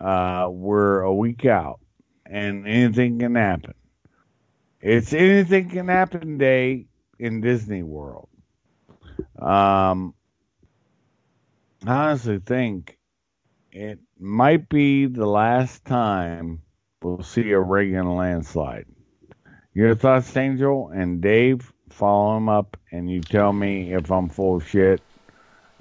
[0.00, 1.78] uh, we're a week out,
[2.26, 3.74] and anything can happen.
[4.80, 6.86] It's anything can happen day
[7.20, 8.28] in Disney World.
[9.38, 10.14] Um,
[11.86, 12.98] I honestly think
[13.70, 16.62] it might be the last time
[17.00, 18.86] we'll see a Reagan landslide.
[19.72, 21.71] Your thoughts, Angel and Dave?
[21.92, 25.00] Follow him up, and you tell me if I'm full of shit.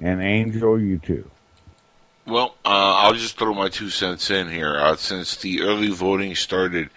[0.01, 1.29] And Angel, you too.
[2.25, 4.75] Well, uh, I'll just throw my two cents in here.
[4.75, 6.89] Uh, since the early voting started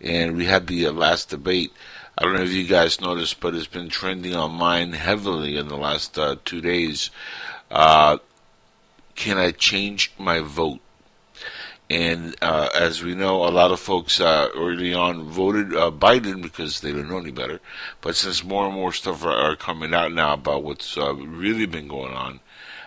[0.00, 1.72] and we had the uh, last debate,
[2.18, 5.76] I don't know if you guys noticed, but it's been trending online heavily in the
[5.76, 7.10] last uh, two days.
[7.70, 8.18] Uh,
[9.14, 10.80] can I change my vote?
[11.92, 16.40] And uh, as we know, a lot of folks uh, early on voted uh, Biden
[16.40, 17.60] because they didn't know any better.
[18.00, 21.66] But since more and more stuff are, are coming out now about what's uh, really
[21.66, 22.40] been going on,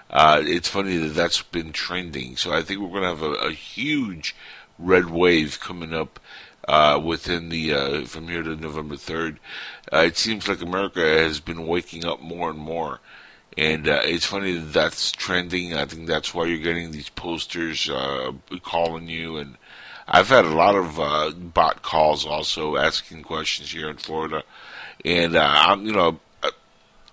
[0.10, 2.36] uh, it's funny that that's been trending.
[2.36, 4.36] So I think we're going to have a, a, huge
[4.80, 6.20] red wave coming up
[6.68, 9.40] uh, within the from here to November third.
[9.94, 13.02] it seems like America has been waking up more and more.
[13.58, 15.74] And uh, it's funny that that's trending.
[15.74, 19.38] I think that's why you're getting these posters uh, calling you.
[19.38, 19.58] And
[20.08, 24.44] I've had a lot of uh, bot calls also asking questions here in Florida.
[25.06, 26.52] And uh, I'm, you know, uh,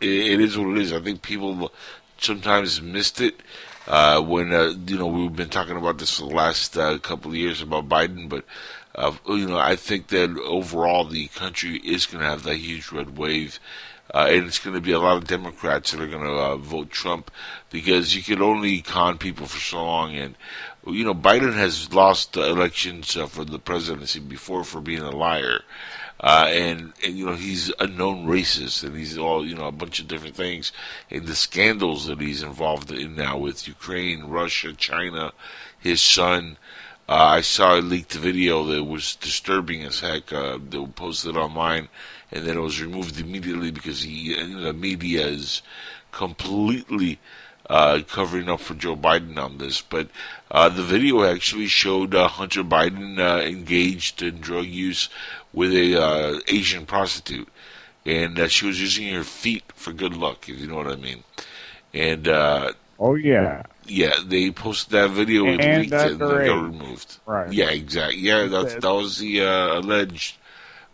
[0.01, 0.93] it, it is what it is.
[0.93, 1.73] I think people
[2.19, 3.41] sometimes missed it.
[3.85, 4.47] Uh, when
[4.87, 8.29] you know we've been talking about this for the last couple of years about Biden,
[8.29, 8.45] but
[9.27, 13.19] you know I think that overall the country is going to have that huge red
[13.19, 13.59] wave,
[14.15, 16.57] uh, and it's going to be a lot of Democrats that are going to uh,
[16.57, 17.31] vote Trump
[17.71, 20.15] because you can only con people for so long.
[20.15, 20.35] And
[20.87, 25.11] you know, Biden has lost the elections uh, for the presidency before for being a
[25.11, 25.61] liar.
[26.21, 29.73] Uh, and, and, you know, he's a known racist and he's all, you know, a
[29.73, 30.71] bunch of different things.
[31.11, 35.33] And the scandals that he's involved in now with Ukraine, Russia, China,
[35.81, 36.59] his son,
[37.09, 40.33] uh, I saw a leaked video that was disturbing as heck.
[40.33, 41.89] Uh, that was posted online
[42.33, 45.63] and then it was removed immediately because he, you the media is
[46.11, 47.19] completely
[47.69, 49.83] uh, covering up for Joe Biden on this.
[49.83, 50.09] But
[50.51, 55.09] uh, the video actually showed uh, Hunter Biden uh, engaged in drug use
[55.53, 57.49] with a uh, Asian prostitute,
[58.07, 60.97] and uh, she was using her feet for good luck, if you know what I
[60.97, 61.25] mean.
[61.95, 62.27] And
[62.99, 67.19] oh yeah, yeah, they posted that video and, and leaked it and got removed.
[67.27, 67.53] Right.
[67.53, 68.21] Yeah, exactly.
[68.21, 70.39] Yeah, that was the alleged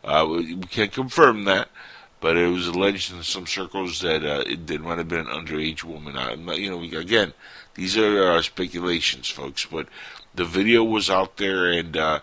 [0.05, 1.69] uh, we can't confirm that,
[2.21, 5.27] but it was alleged in some circles that uh, it, it might have been an
[5.27, 6.17] underage woman.
[6.57, 7.33] You know, again,
[7.75, 9.67] these are uh, speculations, folks.
[9.67, 9.89] But
[10.35, 12.21] the video was out there, and uh,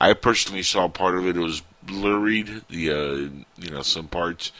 [0.00, 1.36] I personally saw part of it.
[1.36, 4.52] It was blurred, the uh, you know some parts,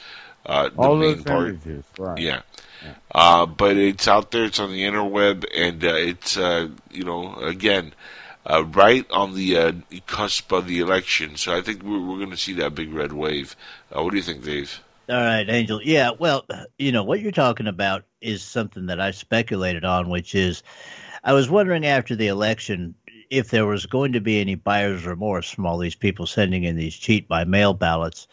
[0.45, 2.17] uh, the All main part, images, right.
[2.17, 2.41] yeah.
[2.83, 2.93] yeah.
[3.13, 4.45] Uh, but it's out there.
[4.45, 7.93] It's on the interweb, and uh, it's uh, you know again
[8.49, 9.71] uh, right on the uh,
[10.07, 11.35] cusp of the election.
[11.35, 13.55] So I think we're, we're going to see that big red wave.
[13.95, 14.81] Uh, what do you think, Dave?
[15.09, 15.81] All right, Angel.
[15.81, 16.45] Yeah, well,
[16.77, 20.63] you know, what you're talking about is something that I speculated on, which is
[21.23, 22.95] I was wondering after the election
[23.29, 26.75] if there was going to be any buyer's remorse from all these people sending in
[26.75, 28.27] these cheat by mail ballots.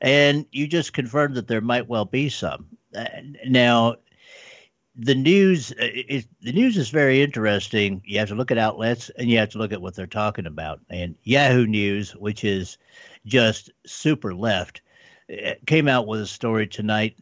[0.00, 2.66] And you just confirmed that there might well be some.
[2.94, 3.06] Uh,
[3.46, 3.96] now,
[4.98, 8.02] the news uh, is the news is very interesting.
[8.04, 10.46] You have to look at outlets and you have to look at what they're talking
[10.46, 10.80] about.
[10.90, 12.78] And Yahoo News, which is
[13.24, 14.80] just super left,
[15.32, 17.16] uh, came out with a story tonight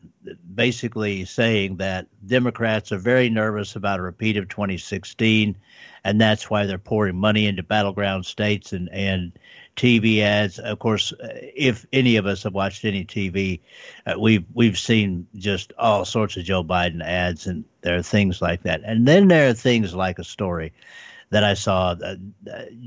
[0.54, 5.56] basically saying that Democrats are very nervous about a repeat of 2016
[6.04, 9.38] and that's why they're pouring money into battleground states and and
[9.76, 10.58] TV ads.
[10.58, 13.60] Of course, if any of us have watched any TV,
[14.06, 18.40] uh, we've we've seen just all sorts of Joe Biden ads, and there are things
[18.40, 18.80] like that.
[18.84, 20.72] And then there are things like a story
[21.30, 22.16] that I saw uh,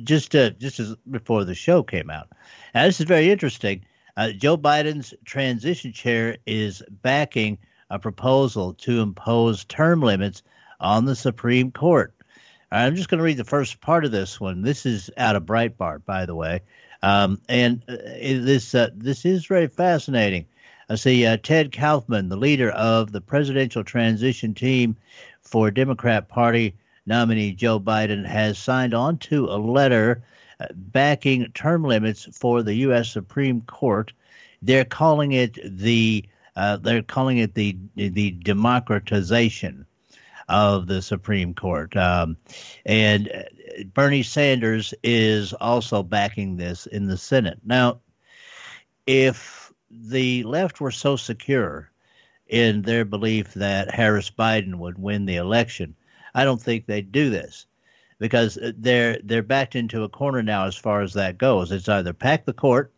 [0.04, 2.30] just uh, just as before the show came out.
[2.74, 3.86] Now, this is very interesting.
[4.18, 7.58] Uh, Joe Biden's transition chair is backing
[7.90, 10.44] a proposal to impose term limits
[10.80, 12.14] on the Supreme Court.
[12.72, 14.62] I'm just going to read the first part of this one.
[14.62, 16.62] This is out of Breitbart, by the way,
[17.02, 20.46] um, and uh, this uh, this is very fascinating.
[20.88, 24.96] I see uh, Ted Kaufman, the leader of the presidential transition team
[25.42, 26.76] for Democrat Party
[27.08, 30.22] nominee Joe Biden, has signed on to a letter
[30.60, 33.10] uh, backing term limits for the U.S.
[33.10, 34.14] Supreme Court.
[34.62, 36.24] They're calling it the
[36.56, 39.88] uh, they're calling it the the democratization
[40.50, 41.96] of the Supreme Court.
[41.96, 42.36] Um,
[42.86, 43.44] and uh,
[43.94, 47.60] Bernie Sanders is also backing this in the Senate.
[47.64, 48.02] Now,
[49.08, 51.92] if the left were so secure
[52.48, 55.96] in their belief that Harris Biden would win the election,
[56.36, 57.66] I don't think they'd do this.
[58.20, 61.72] because they're they're backed into a corner now as far as that goes.
[61.72, 62.92] It's either pack the court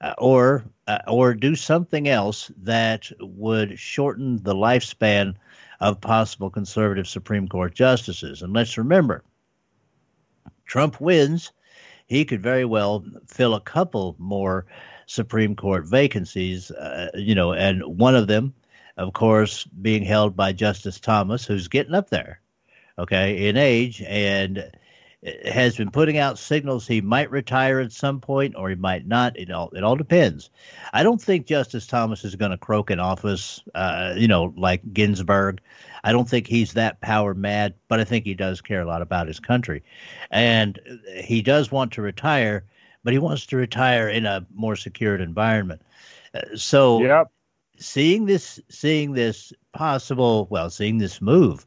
[0.00, 5.34] uh, or uh, or do something else that would shorten the lifespan
[5.80, 8.42] of possible conservative Supreme Court justices.
[8.42, 9.22] And let's remember,
[10.64, 11.52] Trump wins,
[12.06, 14.66] he could very well fill a couple more
[15.06, 18.54] Supreme Court vacancies, uh, you know, and one of them,
[18.96, 22.40] of course, being held by Justice Thomas, who's getting up there,
[22.98, 24.70] okay, in age and
[25.44, 29.36] has been putting out signals he might retire at some point or he might not.
[29.38, 30.50] It all it all depends.
[30.92, 34.92] I don't think Justice Thomas is going to croak in office, uh, you know, like
[34.92, 35.60] Ginsburg.
[36.04, 39.02] I don't think he's that power mad, but I think he does care a lot
[39.02, 39.82] about his country,
[40.30, 40.78] and
[41.16, 42.64] he does want to retire,
[43.02, 45.82] but he wants to retire in a more secured environment.
[46.34, 47.30] Uh, so, Yep.
[47.78, 51.66] seeing this, seeing this possible, well, seeing this move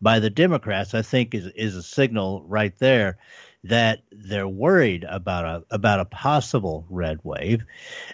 [0.00, 3.18] by the Democrats, I think is is a signal right there
[3.64, 7.64] that they're worried about a about a possible red wave,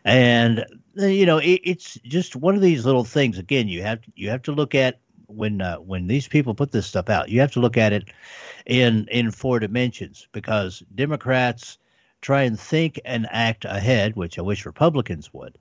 [0.05, 0.64] and
[0.97, 3.39] you know it, it's just one of these little things.
[3.39, 6.87] Again, you have you have to look at when uh, when these people put this
[6.87, 7.28] stuff out.
[7.28, 8.05] You have to look at it
[8.66, 11.78] in in four dimensions because Democrats
[12.20, 15.59] try and think and act ahead, which I wish Republicans would.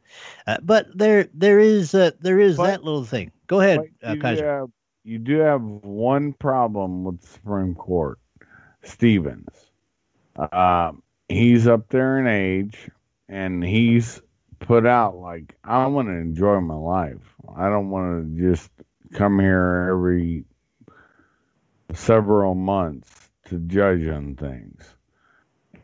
[0.47, 3.31] Uh, but there there is uh, there is But- that little thing.
[3.47, 4.67] Go ahead, uh, you, Kaiser.
[5.03, 8.19] You do have one problem with the Supreme Court,
[8.83, 9.49] Stevens.
[10.35, 12.89] Um, he's up there in age,
[13.27, 14.21] and he's
[14.59, 17.35] put out like I want to enjoy my life.
[17.55, 18.69] I don't want to just
[19.13, 20.45] come here every
[21.93, 24.83] several months to judge on things,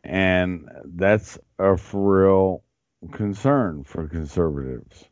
[0.04, 2.64] and that's a for real
[3.12, 5.04] concern for conservatives.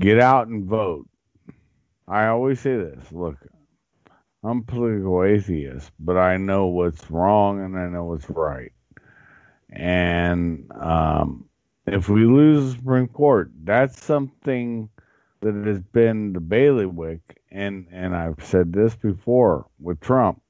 [0.00, 1.08] Get out and vote.
[2.08, 3.36] I always say this look,
[4.42, 8.72] I'm political atheist, but I know what's wrong and I know what's right.
[9.70, 11.48] And um,
[11.86, 14.88] if we lose the Supreme Court, that's something
[15.40, 17.20] that has been the bailiwick.
[17.50, 20.40] And, and I've said this before with Trump.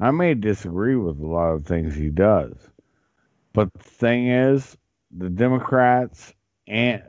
[0.00, 2.54] I may disagree with a lot of things he does,
[3.52, 4.76] but the thing is,
[5.10, 6.32] the Democrats
[6.68, 7.02] and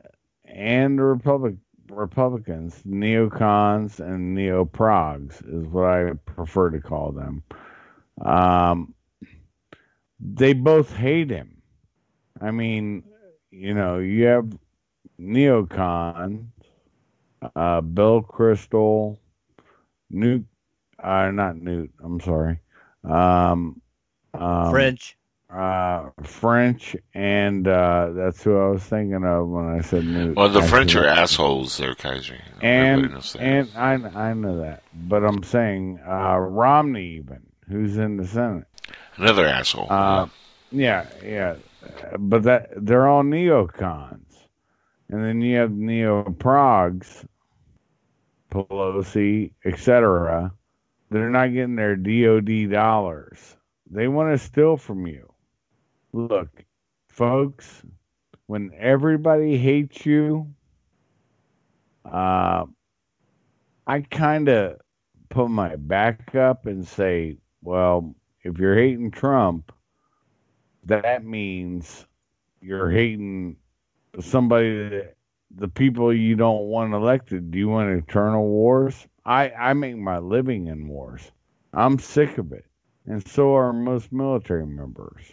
[0.46, 1.56] and the Republic
[1.90, 7.44] Republicans, neocons and neoprogs is what I prefer to call them.
[8.24, 8.94] Um,
[10.20, 11.62] they both hate him.
[12.42, 13.04] I mean,
[13.52, 14.52] you know, you have
[15.20, 16.46] neocons,
[17.56, 19.18] uh, Bill Kristol,
[20.10, 20.46] Newt,
[21.02, 21.92] uh, not Newt.
[22.04, 22.60] I'm sorry.
[23.04, 23.82] Um,
[24.34, 25.18] um, French.
[25.50, 30.36] Uh, French, and uh, that's who I was thinking of when I said Newt.
[30.36, 32.38] Well, the French are assholes there, Kaiser.
[32.62, 38.28] And and I I know that, but I'm saying uh, Romney even, who's in the
[38.28, 38.66] Senate.
[39.18, 39.88] Another asshole.
[39.90, 40.28] Uh,
[40.72, 41.56] yeah, yeah,
[42.20, 44.36] but that they're all neocons,
[45.10, 47.26] and then you have neoprogs,
[48.52, 50.54] Pelosi, etc.
[51.10, 53.56] They're not getting their DoD dollars.
[53.90, 55.29] They want to steal from you.
[56.12, 56.66] Look,
[57.10, 57.84] folks,
[58.48, 60.48] when everybody hates you,
[62.06, 62.66] uh,
[63.86, 64.80] I kind of
[65.30, 69.72] put my back up and say, well, if you're hating Trump,
[70.86, 72.06] that means
[72.62, 73.58] you're hating
[74.20, 75.16] somebody that
[75.56, 77.52] the people you don't want elected.
[77.52, 79.08] Do you want eternal wars?
[79.26, 81.32] I, I make my living in wars.
[81.74, 82.66] I'm sick of it.
[83.06, 85.24] And so are most military members.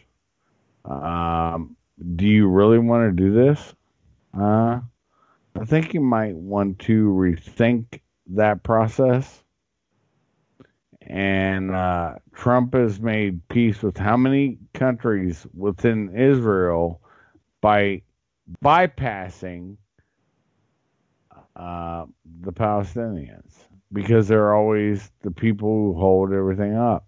[0.87, 1.77] Um,
[2.15, 3.75] do you really want to do this?
[4.39, 4.81] Uh,
[5.59, 9.43] I think you might want to rethink that process.
[11.03, 17.01] And uh, Trump has made peace with how many countries within Israel
[17.61, 18.03] by
[18.65, 19.77] bypassing
[21.55, 22.07] uh,
[22.41, 23.55] the Palestinians
[23.93, 27.07] because they're always the people who hold everything up.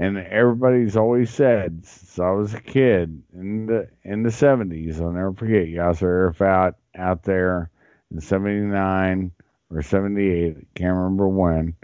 [0.00, 5.10] And everybody's always said since I was a kid in the in the seventies, I'll
[5.10, 7.72] never forget Yasser Arafat out there
[8.12, 9.32] in seventy nine
[9.72, 11.74] or seventy eight, can't remember when.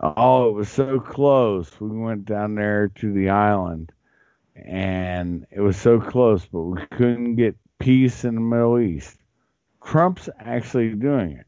[0.00, 1.70] Oh, it was so close.
[1.78, 3.92] We went down there to the island
[4.56, 9.18] and it was so close, but we couldn't get peace in the Middle East.
[9.84, 11.46] Trump's actually doing it.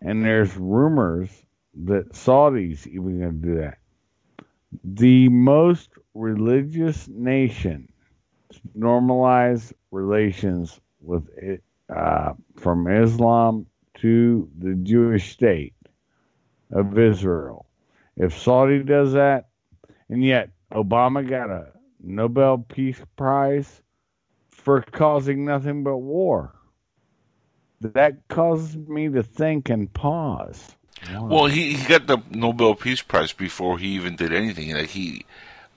[0.00, 1.28] And there's rumors
[1.86, 3.78] that Saudi's even going to do that.
[4.84, 7.88] The most religious nation
[8.78, 11.62] normalize relations with it,
[11.94, 13.66] uh, from Islam
[13.96, 15.74] to the Jewish state
[16.72, 17.66] of Israel.
[18.16, 19.46] If Saudi does that,
[20.08, 23.82] And yet, Obama got a Nobel Peace Prize
[24.50, 26.54] for causing nothing but war.
[27.80, 30.76] That causes me to think and pause.
[31.10, 34.72] Well, he, he got the Nobel Peace Prize before he even did anything.
[34.72, 35.24] Like he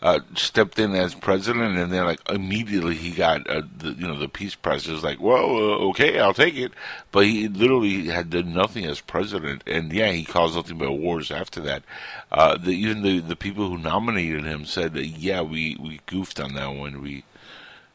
[0.01, 4.19] uh, stepped in as president, and then like immediately he got uh, the you know
[4.19, 4.88] the Peace Prize.
[4.88, 6.73] It was like, well, uh, okay, I'll take it.
[7.11, 11.32] But he literally had done nothing as president, and yeah, he caused nothing but wars
[11.32, 11.84] after that.
[12.32, 16.39] Uh, the, even the the people who nominated him said that yeah, we we goofed
[16.39, 17.01] on that one.
[17.01, 17.23] We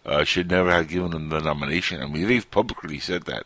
[0.05, 2.03] uh, should never have given him the nomination.
[2.03, 3.45] I mean, they've publicly said that.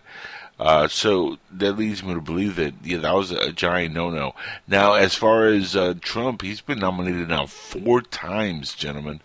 [0.59, 4.35] Uh, so that leads me to believe that yeah, that was a giant no-no.
[4.69, 9.21] Now, as far as uh, Trump, he's been nominated now four times, gentlemen.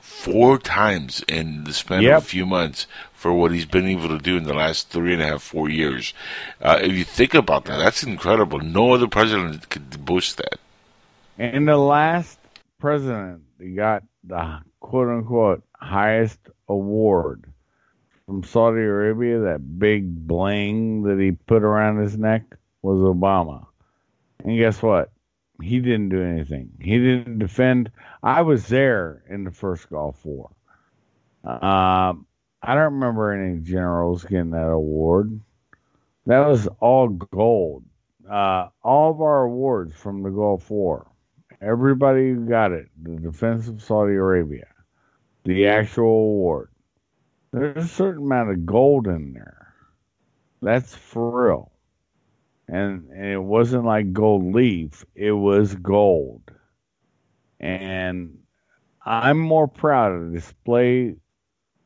[0.00, 2.16] Four times in the span Yep.
[2.16, 5.12] of a few months for what he's been able to do in the last three
[5.12, 6.14] and a half, four years.
[6.62, 8.60] Uh, if you think about that, that's incredible.
[8.60, 10.58] No other president could boast that.
[11.36, 12.38] And the last
[12.80, 16.38] president that got the quote unquote highest
[16.68, 17.44] award
[18.28, 22.42] from Saudi Arabia, that big bling that he put around his neck,
[22.82, 23.64] was Obama.
[24.44, 25.10] And guess what?
[25.62, 26.70] He didn't do anything.
[26.78, 27.90] He didn't defend.
[28.22, 30.50] I was there in the first Gulf War.
[31.42, 32.26] Um,
[32.62, 35.40] I don't remember any generals getting that award.
[36.26, 37.84] That was all gold.
[38.30, 41.06] Uh, all of our awards from the Gulf War
[41.62, 44.66] Everybody got it, the defense of Saudi Arabia,
[45.44, 46.68] the actual award.
[47.52, 49.74] There's a certain amount of gold in there.
[50.60, 51.72] That's for real.
[52.68, 56.42] And, and it wasn't like gold leaf, it was gold.
[57.58, 58.38] And
[59.04, 61.16] I'm more proud to display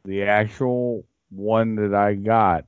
[0.04, 2.64] the actual one that I got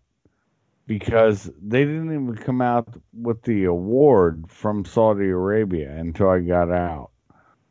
[0.86, 6.70] because they didn't even come out with the award from Saudi Arabia until I got
[6.70, 7.10] out.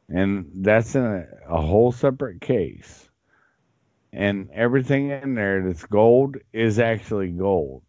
[0.10, 3.10] And that's in a, a whole separate case.
[4.14, 7.82] And everything in there that's gold is actually gold.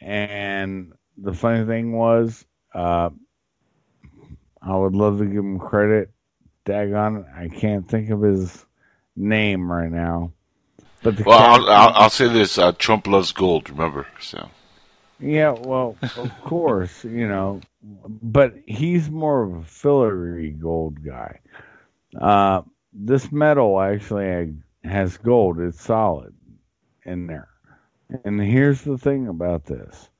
[0.00, 2.44] And the funny thing was,
[2.74, 3.10] uh,
[4.60, 6.10] I would love to give him credit.
[6.66, 8.66] Daggone it, I can't think of his
[9.16, 10.32] name right now.
[11.02, 13.70] But the Well, I'll, I'll, I'll say this: uh, Trump loves gold.
[13.70, 14.48] Remember, so
[15.18, 21.40] Yeah, well, of course, you know, but he's more of a filigree gold guy.
[22.20, 22.62] Uh,
[22.92, 24.26] this metal actually
[24.84, 26.34] has gold; it's solid
[27.04, 27.48] in there.
[28.24, 30.10] And here's the thing about this: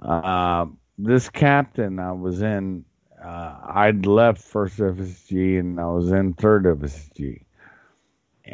[0.00, 0.66] uh,
[0.98, 2.84] this captain I was in,
[3.22, 7.44] uh, I'd left first FSG and I was in third FSG,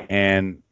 [0.08, 0.62] and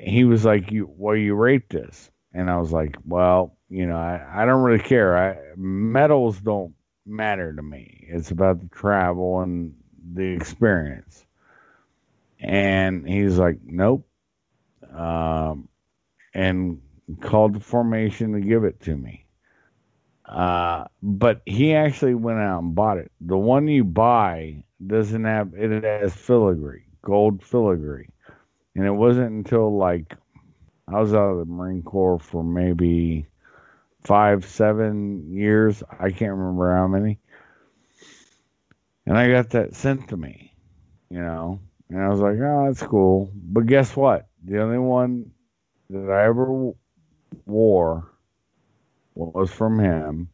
[0.00, 3.96] he was like, "You, well, you rate this," and I was like, "Well." you know,
[3.96, 5.18] I, I don't really care.
[5.18, 6.74] I medals don't
[7.06, 8.06] matter to me.
[8.08, 9.74] It's about the travel and
[10.12, 11.26] the experience.
[12.38, 14.06] And he's like, nope.
[14.94, 15.68] Um,
[16.34, 16.80] and
[17.20, 19.26] called the formation to give it to me.
[20.24, 23.12] Uh, but he actually went out and bought it.
[23.20, 28.08] The one you buy doesn't have it has filigree, gold filigree.
[28.74, 30.14] And it wasn't until like
[30.88, 33.26] I was out of the Marine Corps for maybe
[34.02, 35.82] five, seven years.
[35.90, 37.18] I can't remember how many.
[39.06, 40.54] And I got that sent to me,
[41.10, 43.30] you know, and I was like, oh, that's cool.
[43.34, 44.26] But guess what?
[44.46, 45.30] The only one
[45.90, 46.72] that I ever
[47.46, 48.10] wore
[49.14, 50.28] was from him.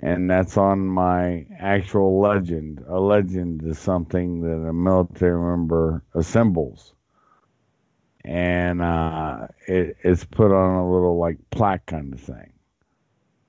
[0.00, 2.84] And that's on my actual legend.
[2.86, 6.94] A legend is something that a military member assembles.
[8.24, 12.52] And uh, it, it's put on a little like plaque kind of thing.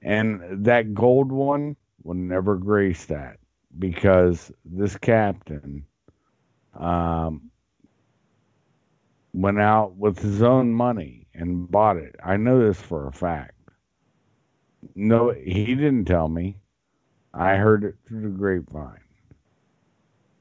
[0.01, 3.37] And that gold one will never grace that
[3.77, 5.85] because this captain
[6.73, 7.51] um,
[9.33, 12.15] went out with his own money and bought it.
[12.23, 13.53] I know this for a fact.
[14.95, 16.57] No, he didn't tell me.
[17.33, 19.01] I heard it through the grapevine.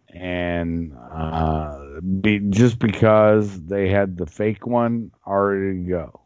[0.09, 6.21] And uh, be, just because they had the fake one already go.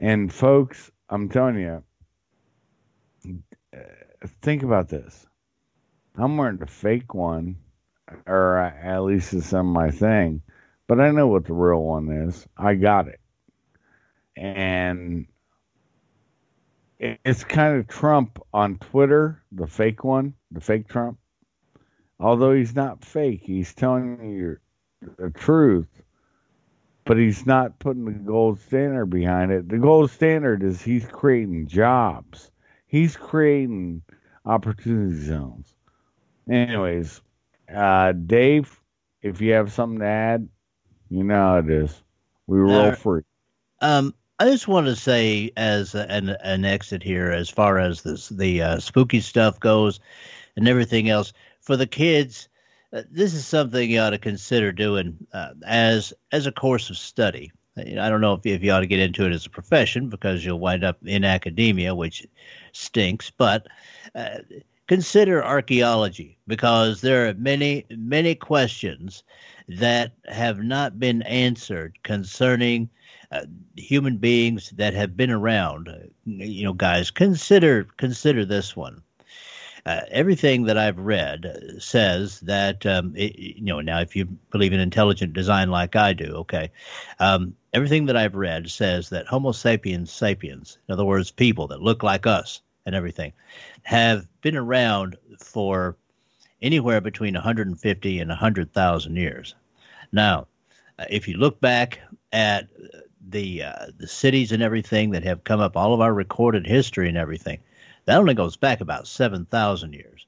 [0.00, 1.82] And folks, I'm telling you,
[4.42, 5.26] think about this.
[6.16, 7.56] I'm wearing the fake one,
[8.26, 10.42] or at least it's on my thing,
[10.86, 12.46] but I know what the real one is.
[12.56, 13.20] I got it.
[14.36, 15.26] And
[16.98, 21.18] it's kind of Trump on Twitter, the fake one, the fake Trump.
[22.18, 24.56] Although he's not fake, he's telling you
[25.18, 25.88] the truth,
[27.04, 29.68] but he's not putting the gold standard behind it.
[29.68, 32.50] The gold standard is he's creating jobs
[32.94, 34.02] he's creating
[34.44, 35.74] opportunity zones.
[36.48, 37.20] Anyways,
[37.74, 38.80] Uh, Dave,
[39.20, 40.48] if you have something to add,
[41.14, 42.02] you know how it is.
[42.46, 43.22] We roll Uh, free.
[43.80, 48.28] Um, I just want to say, as an an exit here, as far as this
[48.30, 50.00] the uh, spooky stuff goes,
[50.56, 52.48] and everything else for the kids,
[52.92, 56.96] uh, this is something you ought to consider doing uh, as as a course of
[56.96, 57.52] study.
[57.76, 60.44] I don't know if, if you ought to get into it as a profession because
[60.44, 62.26] you'll wind up in academia, which
[62.72, 63.30] stinks.
[63.30, 63.66] But
[64.14, 64.38] uh,
[64.86, 69.24] consider archaeology because there are many many questions
[69.68, 72.88] that have not been answered concerning
[73.32, 73.42] uh,
[73.76, 75.88] human beings that have been around.
[76.24, 79.02] You know, guys, consider consider this one.
[79.86, 83.80] Uh, everything that I've read says that um, it, you know.
[83.80, 86.70] Now, if you believe in intelligent design like I do, okay.
[87.18, 91.82] Um, everything that I've read says that Homo sapiens sapiens, in other words, people that
[91.82, 93.32] look like us and everything,
[93.82, 95.96] have been around for
[96.64, 99.54] anywhere between 150 and 100,000 years.
[100.12, 100.46] Now,
[100.98, 102.00] uh, if you look back
[102.32, 102.68] at
[103.28, 107.08] the uh, the cities and everything that have come up, all of our recorded history
[107.08, 107.58] and everything,
[108.06, 110.26] that only goes back about 7,000 years.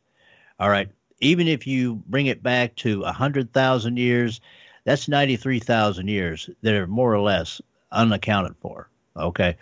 [0.61, 0.89] All right.
[1.20, 4.41] Even if you bring it back to 100,000 years,
[4.84, 7.61] that's 93,000 years that are more or less
[7.93, 8.89] unaccounted for.
[9.16, 9.57] Okay.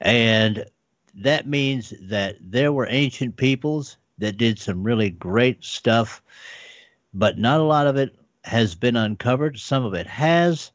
[0.00, 0.64] And
[1.14, 6.22] that means that there were ancient peoples that did some really great stuff,
[7.12, 9.58] but not a lot of it has been uncovered.
[9.58, 10.70] Some of it has.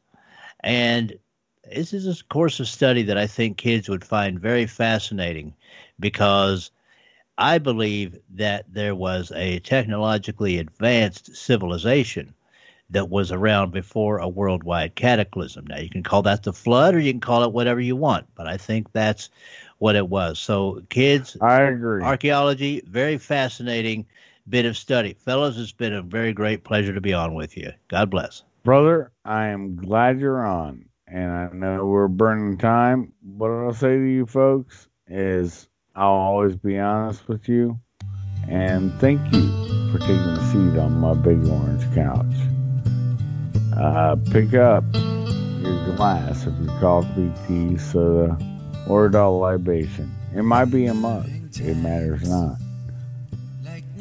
[0.60, 1.18] And
[1.64, 5.54] this is a course of study that I think kids would find very fascinating
[5.98, 6.70] because
[7.38, 12.34] I believe that there was a technologically advanced civilization
[12.90, 15.66] that was around before a worldwide cataclysm.
[15.66, 18.26] Now, you can call that the flood or you can call it whatever you want,
[18.34, 19.30] but I think that's
[19.80, 20.38] what it was.
[20.38, 22.04] So, kids, I agree.
[22.04, 24.06] archaeology, very fascinating
[24.48, 25.14] bit of study.
[25.14, 27.72] Fellas, it's been a very great pleasure to be on with you.
[27.88, 28.42] God bless.
[28.62, 30.84] Brother, I am glad you're on.
[31.06, 33.12] And I know we're burning time.
[33.22, 35.66] What I'll say to you folks is
[35.96, 37.80] I'll always be honest with you.
[38.48, 39.48] And thank you
[39.90, 42.26] for taking a seat on my big orange couch.
[43.76, 48.36] Uh, pick up your glass of your coffee, tea, soda,
[48.90, 50.12] or adult libation.
[50.34, 51.28] It might be a mug.
[51.60, 52.56] It matters not.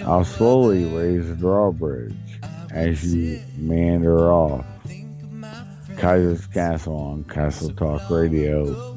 [0.03, 2.15] I'll slowly raise the drawbridge
[2.71, 4.65] as you meander off.
[5.97, 8.88] Kaiser's Kastle on Kastle Talk Radio.